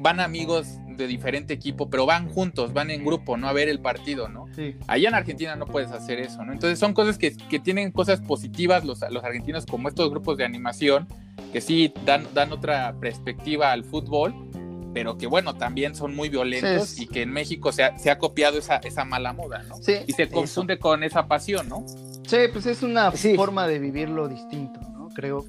[0.00, 3.48] van amigos de diferente equipo, pero van juntos, van en grupo, ¿no?
[3.48, 4.46] A ver el partido, ¿no?
[4.54, 4.76] Sí.
[4.86, 6.52] Allá en Argentina no puedes hacer eso, ¿no?
[6.52, 7.30] Entonces son cosas que,
[7.62, 11.06] tienen cosas positivas los, los, argentinos, como estos grupos de animación,
[11.52, 14.49] que sí dan, dan otra perspectiva al fútbol,
[14.92, 18.18] pero que bueno, también son muy violentos y que en México se ha, se ha
[18.18, 19.76] copiado esa, esa, mala moda, ¿no?
[19.76, 21.84] Sí, y se confunde con esa pasión, ¿no?
[22.26, 25.08] Sí, pues es una forma de vivirlo distinto, ¿no?
[25.08, 25.46] Creo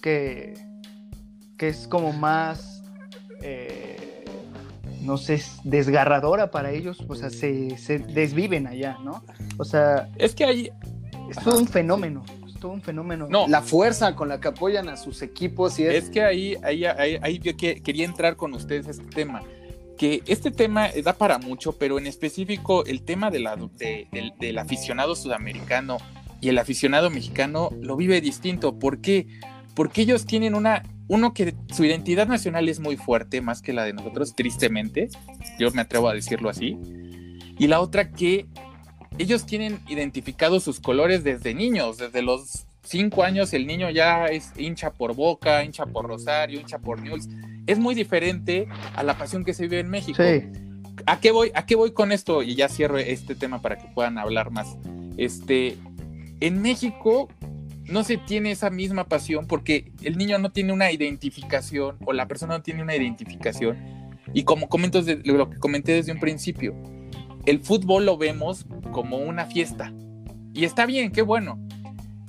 [0.00, 0.54] que,
[1.56, 2.82] que es como más...
[3.42, 4.24] Eh,
[5.02, 7.76] no sé, desgarradora para ellos, o sea, se,
[8.14, 9.24] desviven allá, ¿no?
[9.58, 10.08] O sea...
[10.16, 10.70] Es que ahí...
[11.28, 12.22] Es todo un fenómeno,
[12.62, 13.26] todo un fenómeno.
[13.28, 13.48] No.
[13.48, 16.08] La fuerza con la que apoyan a sus equipos y es...
[16.10, 19.42] que ahí, ahí, ahí, yo quería entrar con ustedes este tema
[19.98, 25.16] que este tema da para mucho, pero en específico el tema de la, del aficionado
[25.16, 25.98] sudamericano
[26.40, 28.78] y el aficionado mexicano lo vive distinto.
[28.78, 29.26] ¿Por qué?
[29.74, 33.84] Porque ellos tienen una uno que su identidad nacional es muy fuerte, más que la
[33.84, 35.08] de nosotros, tristemente,
[35.58, 36.78] yo me atrevo a decirlo así,
[37.58, 38.46] y la otra que
[39.18, 44.52] ellos tienen identificados sus colores desde niños, desde los cinco años el niño ya es
[44.56, 47.28] hincha por Boca, hincha por Rosario, hincha por Newell's,
[47.66, 50.22] es muy diferente a la pasión que se vive en México.
[51.06, 51.50] ¿A qué voy?
[51.54, 52.42] ¿A qué voy con esto?
[52.42, 54.76] Y ya cierro este tema para que puedan hablar más.
[55.16, 55.76] Este,
[56.40, 57.28] en México
[57.86, 62.26] no se tiene esa misma pasión porque el niño no tiene una identificación o la
[62.28, 63.78] persona no tiene una identificación.
[64.34, 66.74] Y como comento lo que comenté desde un principio,
[67.46, 69.92] el fútbol lo vemos como una fiesta.
[70.54, 71.58] Y está bien, qué bueno.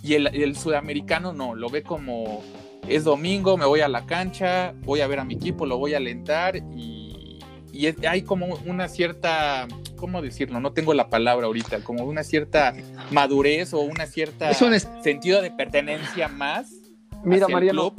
[0.02, 2.42] Y el, el sudamericano no, lo ve como
[2.88, 5.94] es domingo, me voy a la cancha, voy a ver a mi equipo, lo voy
[5.94, 7.40] a alentar y,
[7.72, 10.60] y es- hay como una cierta, ¿cómo decirlo?
[10.60, 12.74] No tengo la palabra ahorita, como una cierta
[13.12, 16.70] madurez o una cierta Es un sentido de pertenencia más
[17.24, 17.96] Mira, Mariano,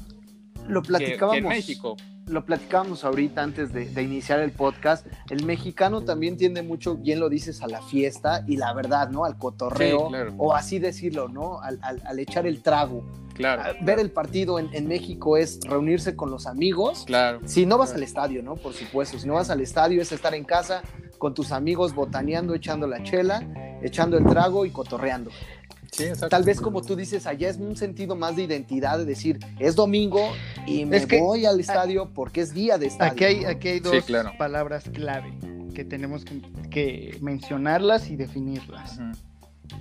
[0.68, 1.32] lo platicábamos.
[1.32, 1.96] que en México.
[2.26, 7.20] Lo platicábamos ahorita antes de, de iniciar el podcast, el mexicano también tiende mucho, bien
[7.20, 9.24] lo dices, a la fiesta y la verdad, ¿no?
[9.24, 10.34] Al cotorreo, Sí, claro.
[10.38, 11.60] o así decirlo, ¿no?
[11.60, 13.04] Al, al- al echar el trago.
[13.34, 17.04] Claro, A- Ver el partido en, en México es reunirse con los amigos.
[17.06, 17.40] claro.
[17.44, 17.98] Si no vas Claro.
[17.98, 18.56] al estadio, ¿no?
[18.56, 20.82] Por supuesto, si no vas al estadio es estar en casa
[21.18, 23.42] con tus amigos botaneando, echando la chela,
[23.82, 25.30] echando el trago y cotorreando.
[25.96, 26.04] Sí.
[26.28, 29.76] Tal vez como tú dices, allá es un sentido más de identidad, de decir, es
[29.76, 30.20] domingo
[30.66, 33.12] y me Es que- voy al estadio porque es día de estadio.
[33.12, 33.48] Aquí hay, ¿no?
[33.48, 34.32] aquí hay Sí, dos claro.
[34.38, 35.32] palabras clave
[35.74, 38.96] que tenemos que, que mencionarlas y definirlas.
[38.98, 39.12] Ujú.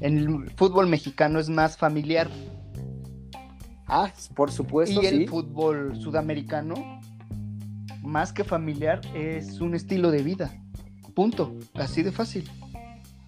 [0.01, 2.29] El fútbol mexicano es más familiar
[3.87, 5.27] Ah, por supuesto, y el sí.
[5.27, 6.73] fútbol sudamericano,
[8.01, 10.51] más que familiar, es un estilo de vida.
[11.13, 11.53] Punto.
[11.75, 12.49] Así de fácil.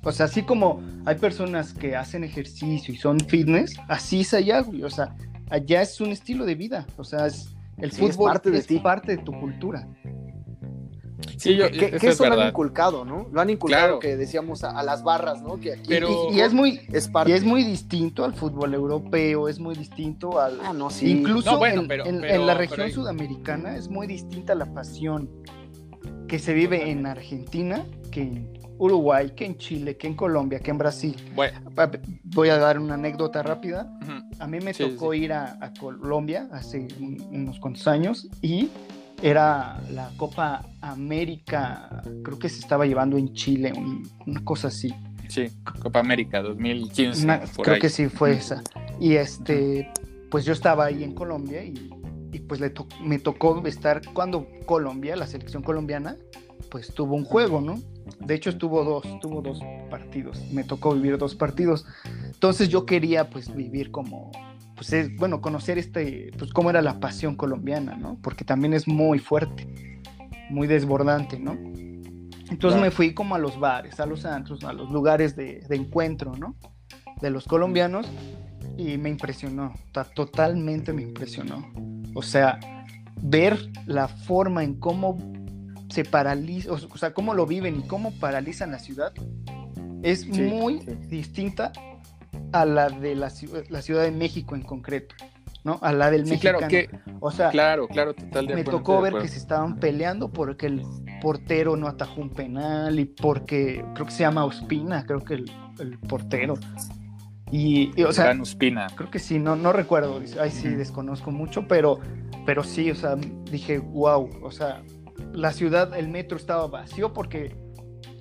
[0.06, 4.62] O sea, así como hay personas que hacen ejercicio y son fitness, así es allá,
[4.62, 4.84] güey.
[4.84, 5.16] O sea,
[5.50, 6.86] allá es un estilo de vida.
[6.98, 8.80] O sea, es, el Sí, es fútbol parte de ti.
[8.80, 9.88] parte de tu cultura.
[11.38, 13.28] Sí, yo, que, que- eso que es eso lo han inculcado, ¿no?
[13.32, 14.00] Lo han inculcado Claro.
[14.00, 15.60] que decíamos a, a las barras, ¿no?
[15.60, 17.32] Que aquí Pero- Y, y es muy, es parte.
[17.32, 21.10] y es muy distinto al fútbol europeo, es muy distinto al, Ah, no, sí.
[21.10, 24.72] Incluso No, bueno, en, pero- en- pero- en la región sudamericana es muy distinta la
[24.74, 25.30] pasión
[26.28, 30.72] que se vive en Argentina que en Uruguay, que en Chile, que en Colombia, que
[30.72, 31.16] en Brasil.
[31.36, 31.60] Bueno,
[32.24, 33.90] Voy a dar una anécdota rápida.
[34.40, 35.20] A mí me Sí, tocó sí.
[35.20, 38.70] ir a, a Colombia hace un- unos cuantos años y
[39.22, 44.94] era la Copa América, creo que se estaba llevando en Chile, un- una cosa así.
[45.30, 45.48] sí,
[45.82, 47.24] Copa América 2015.
[47.24, 47.82] Una- creo ahí.
[47.82, 48.62] que sí fue esa.
[49.00, 49.90] Y este,
[50.30, 51.90] pues yo estaba ahí en Colombia y,
[52.34, 56.16] y pues le to- me tocó estar cuando Colombia, la selección colombiana,
[56.70, 57.80] pues tuvo un juego, ¿no?
[58.20, 60.40] De hecho estuvo dos, tuvo dos partidos.
[60.52, 61.86] Me tocó vivir dos partidos.
[62.26, 64.32] Entonces yo quería pues vivir como,
[64.76, 68.18] pues es, bueno, conocer este, pues cómo era la pasión colombiana, ¿no?
[68.22, 70.02] Porque también es muy fuerte,
[70.50, 71.54] muy desbordante, ¿no?
[71.54, 72.82] Entonces Claro.
[72.82, 76.34] me fui como a los bares, a los antros, a los lugares de, de encuentro,
[76.38, 76.56] ¿no?
[77.22, 78.08] De los colombianos
[78.78, 81.72] y me impresionó, ta- totalmente me impresionó.
[82.14, 82.60] O sea,
[83.22, 85.18] ver la forma en cómo
[85.90, 89.14] se paraliza, o sea, cómo lo viven y cómo paralizan la ciudad
[90.04, 90.96] es Sí, muy sí.
[91.08, 91.72] distinta
[92.52, 93.32] a la de la,
[93.70, 95.16] la Ciudad de México en concreto,
[95.64, 95.80] ¿no?
[95.82, 96.58] A la del Sí, mexicano.
[96.60, 99.80] claro, que, o sea, claro, claro, total de me acuerdo, tocó ver que se estaban
[99.80, 100.84] peleando porque el
[101.22, 105.52] portero no atajó un penal y porque creo que se llama Ospina, creo que el,
[105.80, 106.56] el portero.
[107.52, 108.88] Y, y, o sea, Gran Ospina.
[108.96, 112.00] creo que sí, no, no recuerdo, ahí sí desconozco mucho, pero,
[112.46, 114.84] pero sí, o sea, dije, wow, o sea,
[115.34, 117.56] la ciudad, el metro estaba vacío porque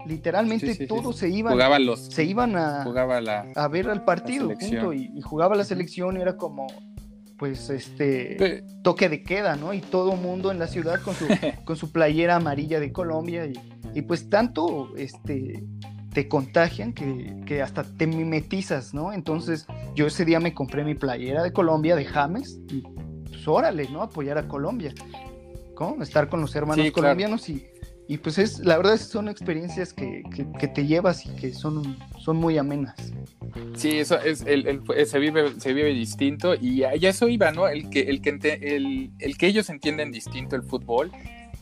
[0.07, 1.21] literalmente Sí, todos sí.
[1.21, 4.53] se iban, Jugaba los, se iban a, jugaba la, a ver al partido,
[4.93, 6.67] y, y jugaba la selección y era como,
[7.39, 9.73] pues, este toque de queda, ¿no?
[9.73, 11.27] Y todo mundo en la ciudad con su,
[11.65, 13.55] con su playera amarilla de Colombia y,
[13.95, 15.65] y pues tanto este,
[16.13, 19.13] te contagian que, que hasta te mimetizas, ¿no?
[19.13, 22.83] Entonces yo ese día me compré mi playera de Colombia, de James, y
[23.29, 24.03] pues órale, ¿no?
[24.03, 24.95] Apoyar a Colombia,
[25.75, 26.03] ¿cómo?
[26.03, 27.07] Estar con los hermanos Sí, claro.
[27.09, 27.67] colombianos y,
[28.09, 31.97] y pues es, la verdad son experiencias que, que- que te llevas y que son,
[32.19, 32.95] son muy amenas.
[33.77, 37.29] Sí, eso es el, el- se vive se vive distinto y a y a eso
[37.29, 37.69] iba, ¿no?
[37.69, 41.11] El que el que ente- el, el que ellos entienden distinto el fútbol,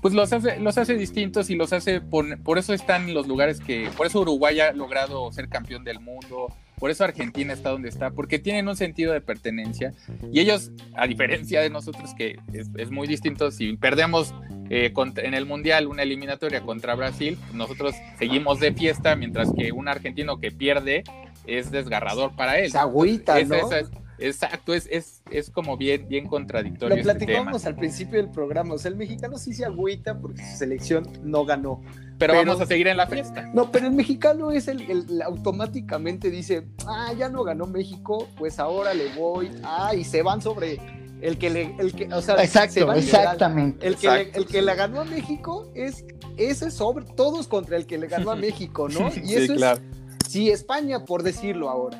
[0.00, 3.28] pues los hace los hace distintos y los hace por, por eso están en los
[3.28, 6.48] lugares que por eso Uruguay ha logrado ser campeón del mundo,
[6.82, 9.92] por eso Argentina está donde está, porque tienen un sentido de pertenencia
[10.32, 14.34] y ellos a diferencia de nosotros que es, es muy distinto si perdemos
[14.68, 19.70] eh, contra- en el mundial una eliminatoria contra Brasil, nosotros seguimos de fiesta mientras que
[19.70, 21.04] un argentino que pierde
[21.46, 22.72] es desgarrador para él.
[22.72, 23.54] Se agüita, ¿no?
[23.54, 23.90] es- es-
[24.22, 26.94] exacto, es, es, es como bien, bien contradictorio.
[26.96, 27.18] Lo este tema.
[27.26, 28.74] platicábamos al principio del programa.
[28.74, 31.80] O sea, el mexicano sí se agüita porque su selección no ganó.
[32.18, 33.50] Pero, pero- vamos a seguir en la fiesta.
[33.54, 38.28] No, pero el mexicano es el, el- el automáticamente dice, ah, ya no ganó México,
[38.36, 39.50] pues ahora le voy.
[39.62, 40.78] Ah, y se van sobre
[41.20, 43.86] el que le, el que, o sea, se Exacto, exactamente.
[43.86, 46.04] El que, le, el que le ganó a México es
[46.36, 49.08] ese sobre todos contra el que le ganó a México, ¿no?
[49.08, 49.80] Y Sí, eso claro.
[49.80, 51.98] es sí España por decirlo ahora.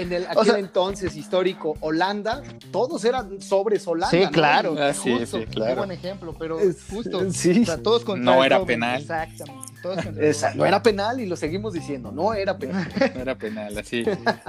[0.00, 4.10] En el aquel entonces histórico Holanda, todos eran sobres Holanda.
[4.10, 4.76] Sí, claro.
[4.78, 5.70] Ah, sí, justo, sí, claro.
[5.72, 7.30] Qué buen ejemplo, pero Es- justo.
[7.32, 7.62] sí.
[7.62, 9.00] o sea, todos contra No era Robin, penal.
[9.00, 9.72] Exactamente.
[9.82, 12.88] todos Esa, no era penal y lo seguimos diciendo, no era penal.
[13.14, 14.04] No era penal, así.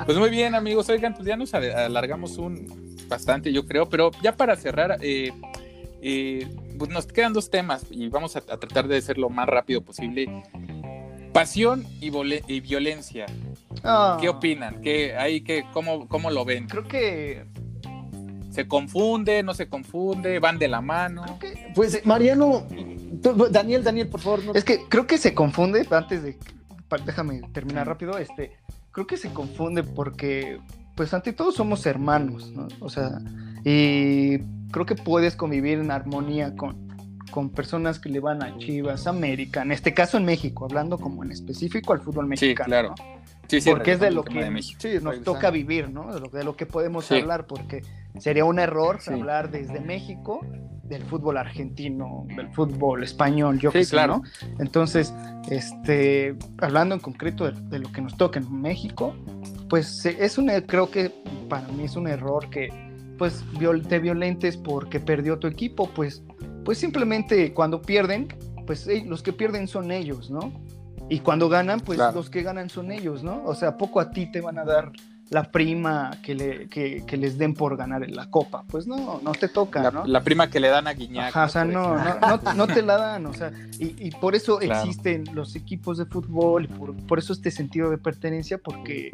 [0.06, 0.90] Pues muy bien, amigos.
[0.90, 5.32] Oigan, pues ya nos al- alargamos un bastante, yo creo, pero ya para cerrar, eh,
[6.02, 9.48] eh, pues nos quedan dos temas y vamos a, a tratar de ser lo más
[9.48, 10.44] rápido posible.
[11.34, 12.10] Pasión y,
[12.60, 13.26] violencia.
[13.84, 14.82] Ah, ¿Qué opinan?
[14.82, 16.68] ¿Qué, ahí, qué, cómo, ¿Cómo lo ven?
[16.68, 17.46] Creo que,
[18.52, 19.44] ¿Se confunde?
[19.44, 20.40] ¿No se confunde?
[20.40, 21.24] ¿Van de la mano?
[21.24, 22.66] creo que Pues Mariano,
[23.22, 26.38] tú- Daniel, Daniel, por favor, no Es que creo que se confunde, antes de,
[27.06, 28.58] déjame terminar rápido, este,
[28.92, 30.60] creo que se confunde porque,
[30.96, 32.68] pues ante todo somos hermanos, ¿no?
[32.80, 33.20] O sea,
[33.64, 34.40] y
[34.72, 36.89] creo que puedes convivir en armonía con,
[37.32, 41.24] con personas que le van a Chivas, América, en este caso en México, hablando como
[41.24, 42.66] en específico al fútbol Sí, mexicano.
[42.68, 42.90] claro.
[42.90, 43.20] ¿no?
[43.48, 44.78] Sí, sí, porque es de lo que de México.
[44.80, 45.34] Sí, nos regresando.
[45.34, 46.14] toca vivir, ¿no?
[46.14, 47.16] De lo, de lo que podemos Sí.
[47.16, 47.82] hablar, porque
[48.20, 49.12] sería un error Sí.
[49.12, 50.46] hablar desde México
[50.84, 54.22] del fútbol argentino, del fútbol español, yo Sí, qué sé, claro.
[54.24, 54.54] ¿no?
[54.60, 55.14] Entonces,
[55.50, 59.16] este, hablando en concreto de, de lo que nos toca en México,
[59.70, 61.12] pues es un, creo que
[61.48, 62.70] para mí es un error que,
[63.18, 66.24] pues, viol- te violentes porque perdió tu equipo, pues,
[66.64, 68.28] pues simplemente cuando pierden,
[68.66, 70.52] pues los que pierden son ellos, ¿no?
[71.10, 72.16] Y cuando ganan, pues Claro.
[72.18, 73.42] los que ganan son ellos, ¿no?
[73.46, 74.92] O sea, ¿a poco a ti te van a dar
[75.32, 78.64] la prima que, le, que, que les den por ganar en la copa?
[78.68, 80.06] Pues no, no te toca, La, ¿no?
[80.06, 81.30] la prima que le dan a Guiñac.
[81.30, 84.12] Ajá, o sea, Por no, no, no, no te la dan, o sea, y, y
[84.12, 84.82] por eso Claro.
[84.82, 89.10] existen los equipos de fútbol, y por, por eso este sentido de pertenencia, porque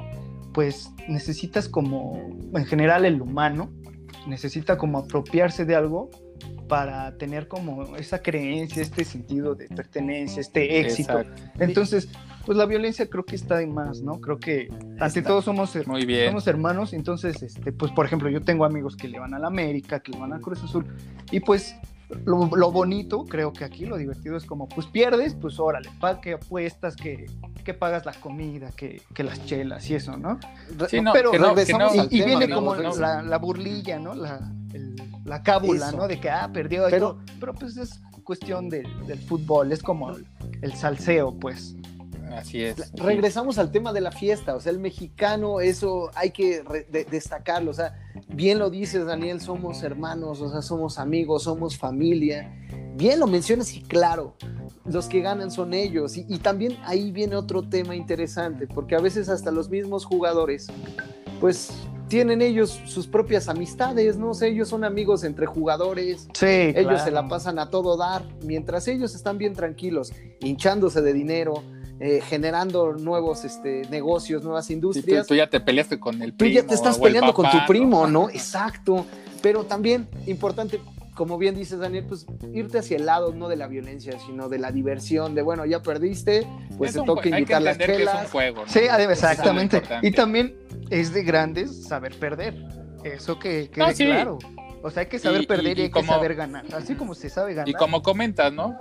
[0.54, 3.70] pues necesitas como, en general el humano,
[4.28, 6.10] necesita como apropiarse de algo
[6.68, 11.20] para tener como esa creencia, este sentido de pertenencia, este éxito.
[11.20, 11.42] Exacto.
[11.64, 12.10] Entonces,
[12.46, 14.20] pues la violencia creo que está de más, ¿no?
[14.22, 14.68] Creo que
[15.00, 16.28] ante todo somos, her- Muy bien.
[16.28, 19.48] somos hermanos, entonces, este, pues por ejemplo, yo tengo amigos que le van a la
[19.48, 20.86] América, que le van a Cruz Azul,
[21.32, 21.76] y pues
[22.26, 26.22] lo, lo bonito, creo que aquí lo divertido es como, pues pierdes, pues órale, pa,
[26.22, 27.26] que apuestas, que,
[27.64, 30.40] que pagas la comida, que, que las chelas y eso, ¿no?
[30.90, 33.00] Sí, no, pero que no, que regresamos no, y, al y tema, viene como regresamos.
[33.00, 34.14] la, la burlilla, ¿no?
[34.14, 35.98] La, el- la cábula, Eso.
[35.98, 36.08] ¿no?
[36.08, 36.86] De que, ah, perdió.
[36.92, 40.26] Pero- pero pues es cuestión del, del fútbol, es como el,
[40.62, 41.76] el salseo, pues.
[42.34, 42.92] Así es.
[42.96, 47.06] regresamos al tema de la fiesta, o sea, el mexicano, eso hay que re- de-
[47.06, 52.52] destacarlo, o sea, bien lo dices, Daniel, somos hermanos, o sea, somos amigos, somos familia,
[52.96, 54.36] bien lo mencionas y claro,
[54.86, 59.00] los que ganan son ellos, y, y también ahí viene otro tema interesante, porque a
[59.00, 60.68] veces hasta los mismos jugadores,
[61.40, 61.72] pues
[62.08, 67.10] tienen ellos sus propias amistades, no sé, ellos son amigos entre jugadores, Sí, ellos se
[67.12, 71.64] la pasan a todo dar, mientras ellos están bien tranquilos, hinchándose de dinero,
[72.00, 75.28] eh, generando nuevos este, negocios, nuevas Sí, tú, industrias.
[75.28, 76.56] tú ya te peleaste con el Tú primo.
[76.56, 78.30] ya te estás peleando con tu primo, ¿no?
[78.30, 79.06] Exacto.
[79.42, 80.82] Pero también importante,
[81.16, 84.58] como bien dices, Daniel, pues irte hacia el lado no de la violencia, sino de
[84.60, 86.46] la diversión, de bueno, ya perdiste,
[86.78, 88.32] pues Es te toca invitar las entender que es un chelas.
[88.32, 88.62] juego.
[88.64, 88.68] ¿no?
[88.68, 89.82] Sí, lo exactamente.
[90.02, 90.56] Y también
[90.90, 92.56] es de grandes saber perder.
[93.04, 94.06] Eso que quede No, sí.
[94.06, 94.40] claro.
[94.82, 96.66] O sea, hay que saber Y- perder y hay como- que saber ganar.
[96.76, 97.70] Así como se sabe ganar.
[97.70, 98.78] Y como comentas, ¿no?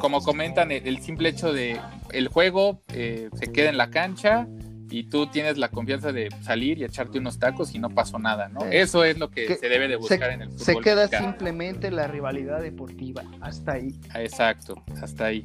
[0.00, 1.80] Como comentan, el, simple hecho de
[2.12, 4.46] el juego eh, se queda en la cancha
[4.90, 8.48] y tú tienes la confianza de salir y echarte unos tacos y no pasó nada,
[8.48, 8.60] ¿no?
[8.60, 8.66] Sí.
[8.72, 10.64] Eso es lo que, Que se debe de se, buscar en el fútbol.
[10.66, 11.28] se queda mexicano.
[11.30, 13.22] simplemente la rivalidad deportiva.
[13.40, 13.98] Hasta ahí.
[14.10, 15.42] Ah, Exacto, hasta ahí.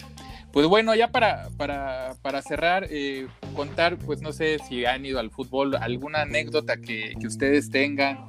[0.51, 5.19] Pues bueno, ya para, para, para cerrar, eh, contar, pues no sé si han ido
[5.19, 8.25] al fútbol, alguna anécdota que, que ustedes tengan,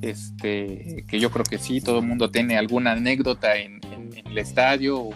[0.00, 4.26] este, que yo creo que sí, todo el mundo tiene alguna anécdota en, en- en
[4.26, 5.14] el estadio o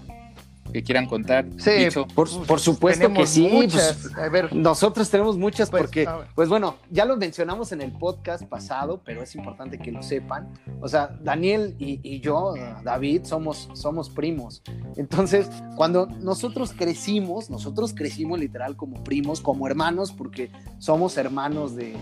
[0.72, 1.46] que quieran contar.
[1.58, 2.06] Sí, Dicho.
[2.06, 3.48] Por, por supuesto que Tenemos sí.
[3.50, 3.98] muchas.
[4.02, 7.92] pues, A ver, nosotros tenemos muchas Pues, porque, pues bueno, ya lo mencionamos en el
[7.92, 10.48] podcast pasado, pero es importante que lo sepan.
[10.80, 14.62] O sea, Daniel y, y yo, David, somos, somos primos.
[14.96, 21.94] Entonces, cuando nosotros crecimos, nosotros crecimos literal como primos, como hermanos, porque somos hermanos de,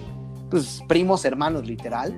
[0.51, 2.15] pues, primos hermanos literal.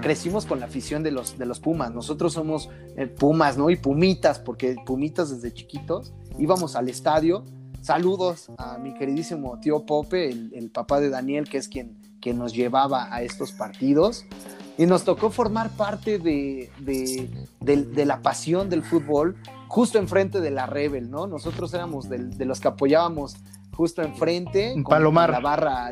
[0.00, 1.92] Crecimos con la afición de los, de los Pumas.
[1.92, 3.70] Nosotros somos eh, Pumas, ¿no?
[3.70, 7.44] Y Pumitas, porque Pumitas desde chiquitos íbamos al estadio.
[7.80, 12.54] Saludos a mi queridísimo tío Pope, el, papá de Daniel, que es quien, quien nos
[12.54, 14.24] llevaba a estos partidos.
[14.78, 17.28] Y nos tocó formar parte de, de,
[17.60, 19.36] de- la pasión del fútbol
[19.68, 21.26] justo enfrente de la Rebel, ¿no?
[21.26, 23.36] Nosotros éramos de, los que apoyábamos
[23.74, 24.72] justo enfrente.
[24.72, 25.32] En con- Palomar.
[25.32, 25.90] con la barra,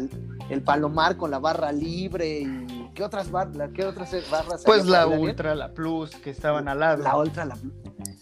[0.48, 4.62] el Palomar con la barra libre y ¿qué otras, bar- la- qué otras barras?
[4.64, 5.06] pues la?
[5.06, 7.02] Ultra, la Plus, que estaban al lado.
[7.02, 7.56] La Ultra, la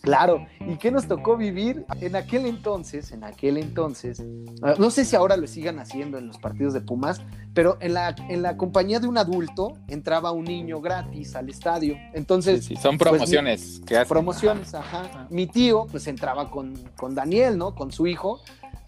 [0.03, 3.13] Claro, ¿y qué nos tocó vivir en aquel entonces?
[3.13, 4.23] En aquel entonces,
[4.63, 7.21] ah, no sé si ahora lo sigan haciendo en los partidos de Pumas,
[7.53, 11.97] pero en la, en la compañía de un adulto entraba un niño gratis al estadio.
[12.15, 14.09] Entonces, Sí, sí, son promociones pues, que hacen.
[14.09, 15.27] promociones, ajá.
[15.29, 17.75] Mi tío, pues entraba con, con Daniel, ¿no?
[17.75, 18.41] Con su hijo,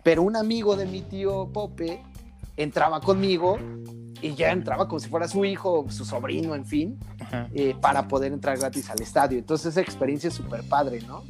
[0.03, 2.03] pero un amigo de mi tío Pope
[2.57, 3.59] entraba conmigo
[4.21, 6.99] y ya entraba como si fuera su hijo, su sobrino, en fin,
[7.55, 9.39] eh, para poder entrar gratis al estadio.
[9.39, 11.23] Entonces esa experiencia es súper padre, ¿no?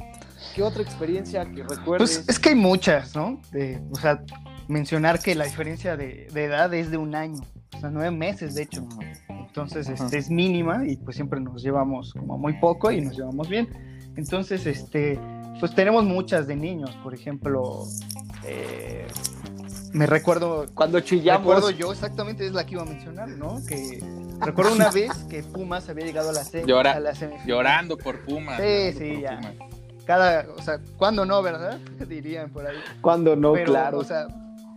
[0.55, 2.17] ¿Qué otra experiencia que recuerdes?
[2.17, 3.41] Pues es que hay muchas, ¿no?
[3.51, 4.21] De- o sea,
[4.67, 7.41] mencionar que la diferencia de, de edad es de un año,
[7.75, 8.87] o sea, nueve meses, de hecho.
[9.29, 13.49] Entonces, este, es mínima y pues siempre nos llevamos como muy poco y nos llevamos
[13.49, 13.69] bien.
[14.15, 15.19] Entonces, este,
[15.59, 17.85] pues tenemos muchas de niños, por ejemplo,
[18.45, 19.07] eh,
[19.93, 21.41] me recuerdo Cuando chillamos.
[21.45, 23.61] Recuerdo yo exactamente, es la que iba a mencionar, ¿no?
[23.67, 24.03] Que
[24.39, 27.47] recuerdo una vez que Pumas había llegado a la, se- Llora- a la semifinal.
[27.47, 28.59] Llorando por Pumas.
[28.59, 29.37] Sí, sí, ya.
[29.39, 29.53] Pumas.
[30.05, 31.79] Cada, o sea, ¿cuándo no, verdad?
[32.07, 32.75] Dirían por ahí.
[33.01, 33.99] Cuando no, Pero, claro.
[33.99, 34.27] o sea,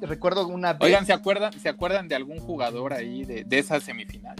[0.03, 0.83] recuerdo una vez.
[0.83, 4.37] Oigan, ¿se acuerdan, ¿se acuerdan de algún jugador ahí de, de esa semifinal?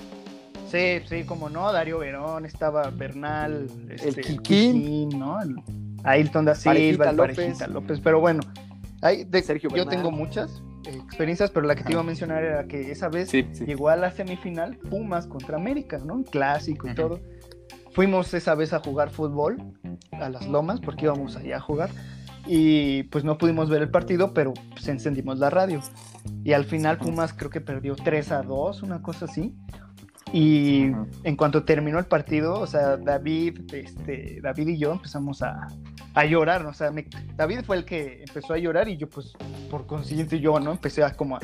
[0.71, 5.09] Sí, sí, como no, Darío Verón, estaba Bernal, este, Kikín.
[5.19, 5.41] ¿no?
[5.41, 5.57] El
[6.07, 7.69] Ailton da Silva, López.
[7.69, 8.01] López.
[8.01, 8.41] Pero bueno,
[9.03, 12.43] hay de- Sergio yo tengo muchas eh, experiencias, pero la que te iba a mencionar
[12.45, 13.65] era que esa vez Sí, sí.
[13.67, 16.15] llegó a la semifinal Pumas contra América, ¿no?
[16.15, 17.21] Un clásico y todo.
[17.93, 19.57] Fuimos esa vez a jugar fútbol
[20.13, 21.91] a las lomas porque íbamos allá a jugar
[22.47, 25.81] y pues no pudimos ver el partido, pero pues encendimos la radio.
[26.45, 29.55] Y al final Pumas creo que perdió 3 a 2, una cosa así.
[30.33, 30.91] Y
[31.23, 35.69] en cuanto terminó el partido, o sea, David, este, David y yo empezamos a,
[36.15, 37.07] a llorar, o sea, me-
[37.37, 39.33] David fue el que empezó a llorar y yo pues
[39.71, 40.73] por consiguiente yo, ¿no?
[40.73, 41.41] Empecé a como a,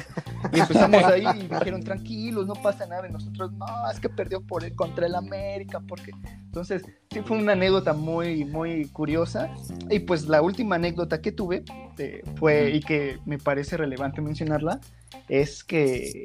[0.52, 4.40] y empezamos ahí y dijeron, tranquilos, no pasa nada, y nosotros, no, es que perdió
[4.40, 6.10] por el, contra el América, porque,
[6.44, 9.48] entonces, sí fue una anécdota muy, muy curiosa,
[9.90, 11.64] y pues la última anécdota que tuve
[11.98, 14.80] eh, fue, y que me parece relevante mencionarla,
[15.28, 16.24] es que,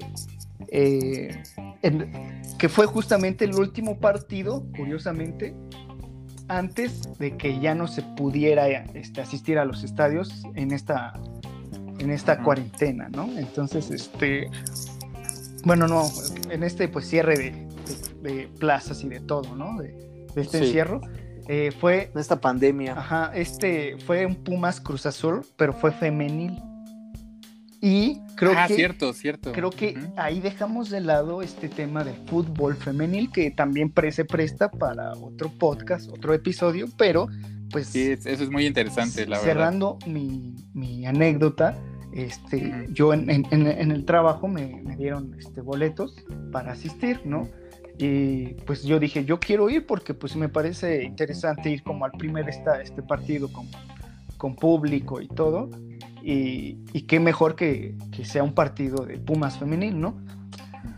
[0.69, 1.41] eh,
[1.81, 2.11] en-
[2.57, 5.55] que fue justamente el último partido, curiosamente,
[6.47, 11.13] antes de que ya no se pudiera este, asistir a los estadios en esta,
[11.99, 13.29] en esta cuarentena, ¿no?
[13.37, 14.49] Entonces, este,
[15.65, 16.03] bueno, no,
[16.49, 17.67] en este pues cierre de, de-
[18.31, 19.77] de plazas y de todo, ¿no?
[19.77, 19.89] De,
[20.33, 20.65] de este Sí.
[20.65, 21.01] encierro,
[21.49, 22.93] eh, fue, En esta pandemia.
[22.97, 26.61] ajá, este, fue un Pumas Cruz Azul, pero fue femenil.
[27.81, 29.51] Y creo ah, que cierto, cierto.
[29.51, 30.13] Creo que Ujú.
[30.17, 35.49] ahí dejamos de lado este tema del fútbol femenil que también se presta para otro
[35.49, 37.27] podcast, otro episodio, pero
[37.71, 39.43] pues Sí, es- eso es muy interesante, la verdad.
[39.53, 41.77] cerrando mi, mi anécdota,
[42.13, 42.93] este, Ujú.
[42.93, 46.15] yo en, en- en- en el trabajo me, me dieron este, boletos
[46.51, 47.47] para asistir, ¿no?
[47.99, 52.11] Y pues yo dije, yo quiero ir porque pues me parece interesante ir como al
[52.11, 53.67] primer esta, este partido con,
[54.37, 55.69] con público y todo.
[56.23, 60.17] Y, y qué mejor que, que sea un partido de Pumas femenil, ¿no?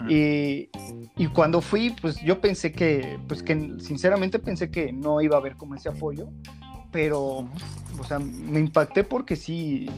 [0.10, 0.70] Y,
[1.18, 5.40] y cuando fui, pues yo pensé que, pues que sinceramente pensé que no iba a
[5.40, 6.30] haber como ese apoyo,
[6.92, 7.22] pero,
[8.00, 9.90] o sea, me impacté porque sí,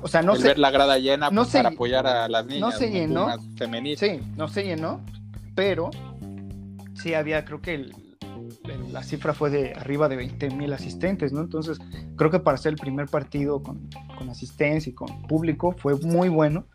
[0.00, 2.28] o sea, no El sé, ver la grada llena no pues, se- para apoyar a
[2.28, 2.78] las niñas.
[2.78, 3.26] se llenó.
[3.56, 3.98] Femenil.
[3.98, 5.00] sí, no se llenó,
[5.54, 5.90] pero
[6.94, 7.94] sí había, creo que el-
[8.76, 11.40] la cifra fue de arriba de 20 mil asistentes, ¿no?
[11.40, 11.78] Entonces,
[12.16, 16.28] creo que para ser el primer partido con, con asistencia y con público fue muy
[16.28, 16.66] bueno.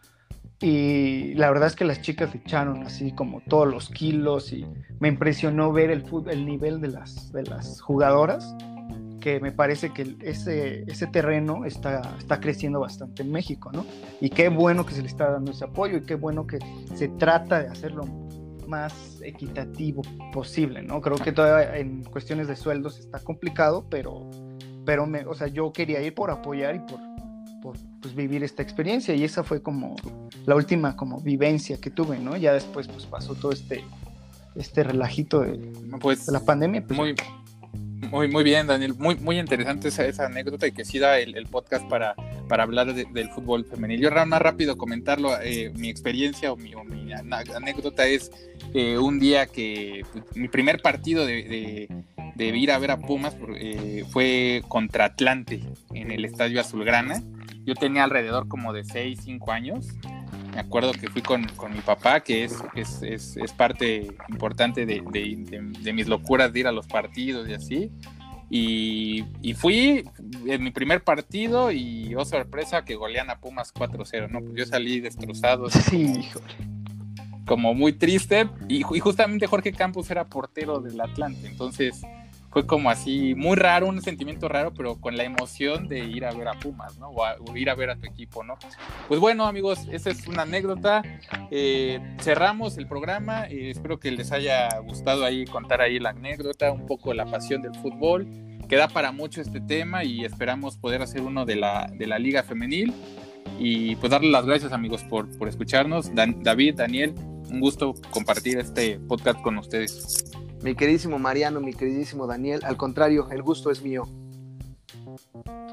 [0.61, 4.65] Y la verdad es que las chicas echaron así como todos los kilos y
[4.99, 8.55] me impresionó ver el, fut- el nivel de las, de las jugadoras,
[9.19, 13.85] que me parece que ese, ese terreno está, está creciendo bastante en México, ¿no?
[14.21, 16.59] Y qué bueno que se le está dando ese apoyo y qué bueno que
[16.93, 18.03] se trata de hacerlo
[18.73, 20.01] más equitativo
[20.31, 20.99] posible, ¿no?
[20.99, 24.31] Creo que todavía en cuestiones de sueldos está complicado, pero,
[24.83, 26.99] pero me, o sea, yo quería ir por apoyar y por,
[27.61, 29.95] por pues, vivir esta experiencia y esa fue como
[30.47, 32.35] la última como vivencia que tuve, ¿no?
[32.35, 33.83] Ya después pues pasó todo este,
[34.55, 35.59] este relajito de,
[36.01, 36.83] Pues de la pandemia.
[36.83, 37.15] Pues, muy,
[38.09, 38.95] muy, muy bien, Daniel.
[38.97, 42.15] Muy, muy interesante esa, esa anécdota y que sí da el, el podcast para,
[42.53, 43.99] para hablar de- del fútbol femenil.
[43.99, 48.29] Yo más rápido comentarlo, eh, mi experiencia o mi, o mi anécdota es
[48.75, 52.03] eh, un día que pues, mi primer partido de, de-
[52.35, 55.61] de ir a ver a Pumas eh, fue contra Atlante
[55.95, 57.23] en el Estadio Azulgrana.
[57.65, 59.87] Yo tenía alrededor como de 6, 5 años.
[60.53, 64.85] Me acuerdo que fui con, con mi papá, que es, es, es, es parte importante
[64.85, 67.89] de mis locuras de ir a los partidos y así.
[68.49, 70.07] Y, y fui
[70.45, 74.41] en mi primer partido y, oh sorpresa, que golean a Pumas 4-0, ¿no?
[74.41, 76.53] Pues yo salí destrozado, sí, híjole.
[77.47, 78.49] como muy triste.
[78.67, 82.01] Y justamente Jorge Campos era portero del Atlante, entonces
[82.53, 86.31] fue como así, muy raro, un sentimiento raro, pero con la emoción de ir a
[86.31, 87.09] ver a Pumas, ¿no?
[87.09, 88.59] O, ir a ver a tu equipo, ¿no?
[89.07, 91.01] Pues bueno, amigos, esa es una anécdota.
[91.49, 93.47] Eh, cerramos el programa.
[93.49, 97.63] y espero que les haya gustado ahí contar ahí la anécdota, un poco la pasión
[97.63, 98.27] del fútbol.
[98.69, 102.43] Queda para mucho este tema y esperamos poder hacer uno de la, de la Liga
[102.43, 102.93] Femenil.
[103.57, 106.11] Y pues darles las gracias, amigos, por, por escucharnos.
[106.13, 107.15] David, Daniel,
[107.49, 110.31] un gusto compartir este podcast con ustedes.
[110.63, 114.07] Mi queridísimo Mariano, mi queridísimo Daniel, al contrario, el gusto es mío.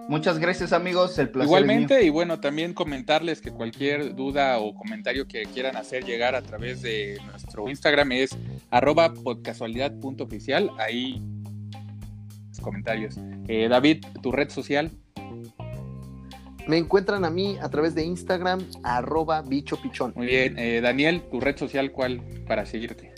[0.09, 1.47] Muchas gracias amigos, el placer.
[1.47, 6.43] Igualmente, y bueno, también comentarles que cualquier duda o comentario que quieran hacer llegar a
[6.43, 8.37] través de nuestro Instagram es
[8.71, 11.23] arroba podcasualidad.oficial, ahí
[12.61, 13.17] comentarios.
[13.49, 14.91] Eh, David, tu red social.
[16.67, 20.13] Me encuentran a mí a través de Instagram, arroba bicho pichón.
[20.15, 20.59] Muy bien.
[20.59, 23.13] Eh, Daniel, tu red social, ¿cuál para seguirte?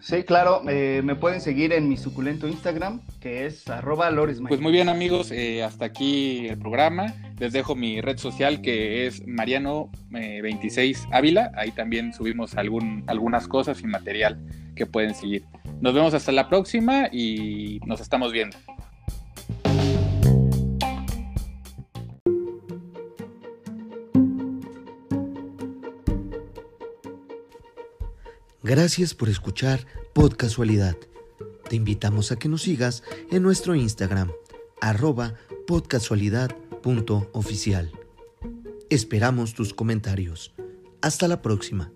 [0.00, 4.10] Sí, claro, eh, me pueden seguir en mi suculento Instagram, que es arroba
[4.46, 7.14] Pues muy bien amigos, eh, hasta aquí el programa.
[7.38, 11.52] Les dejo mi red social que es Mariano26 Ávila.
[11.56, 14.40] Ahí también subimos algún, algunas cosas y material
[14.74, 15.44] que pueden seguir.
[15.80, 18.56] Nos vemos hasta la próxima y nos estamos viendo.
[28.68, 30.94] Gracias por escuchar Pod Casualidad.
[31.70, 34.30] Te invitamos a que nos sigas en nuestro Instagram,
[34.82, 37.90] arroba podcasualidad.oficial.
[38.90, 40.52] Esperamos tus comentarios.
[41.00, 41.90] Hasta la próxima.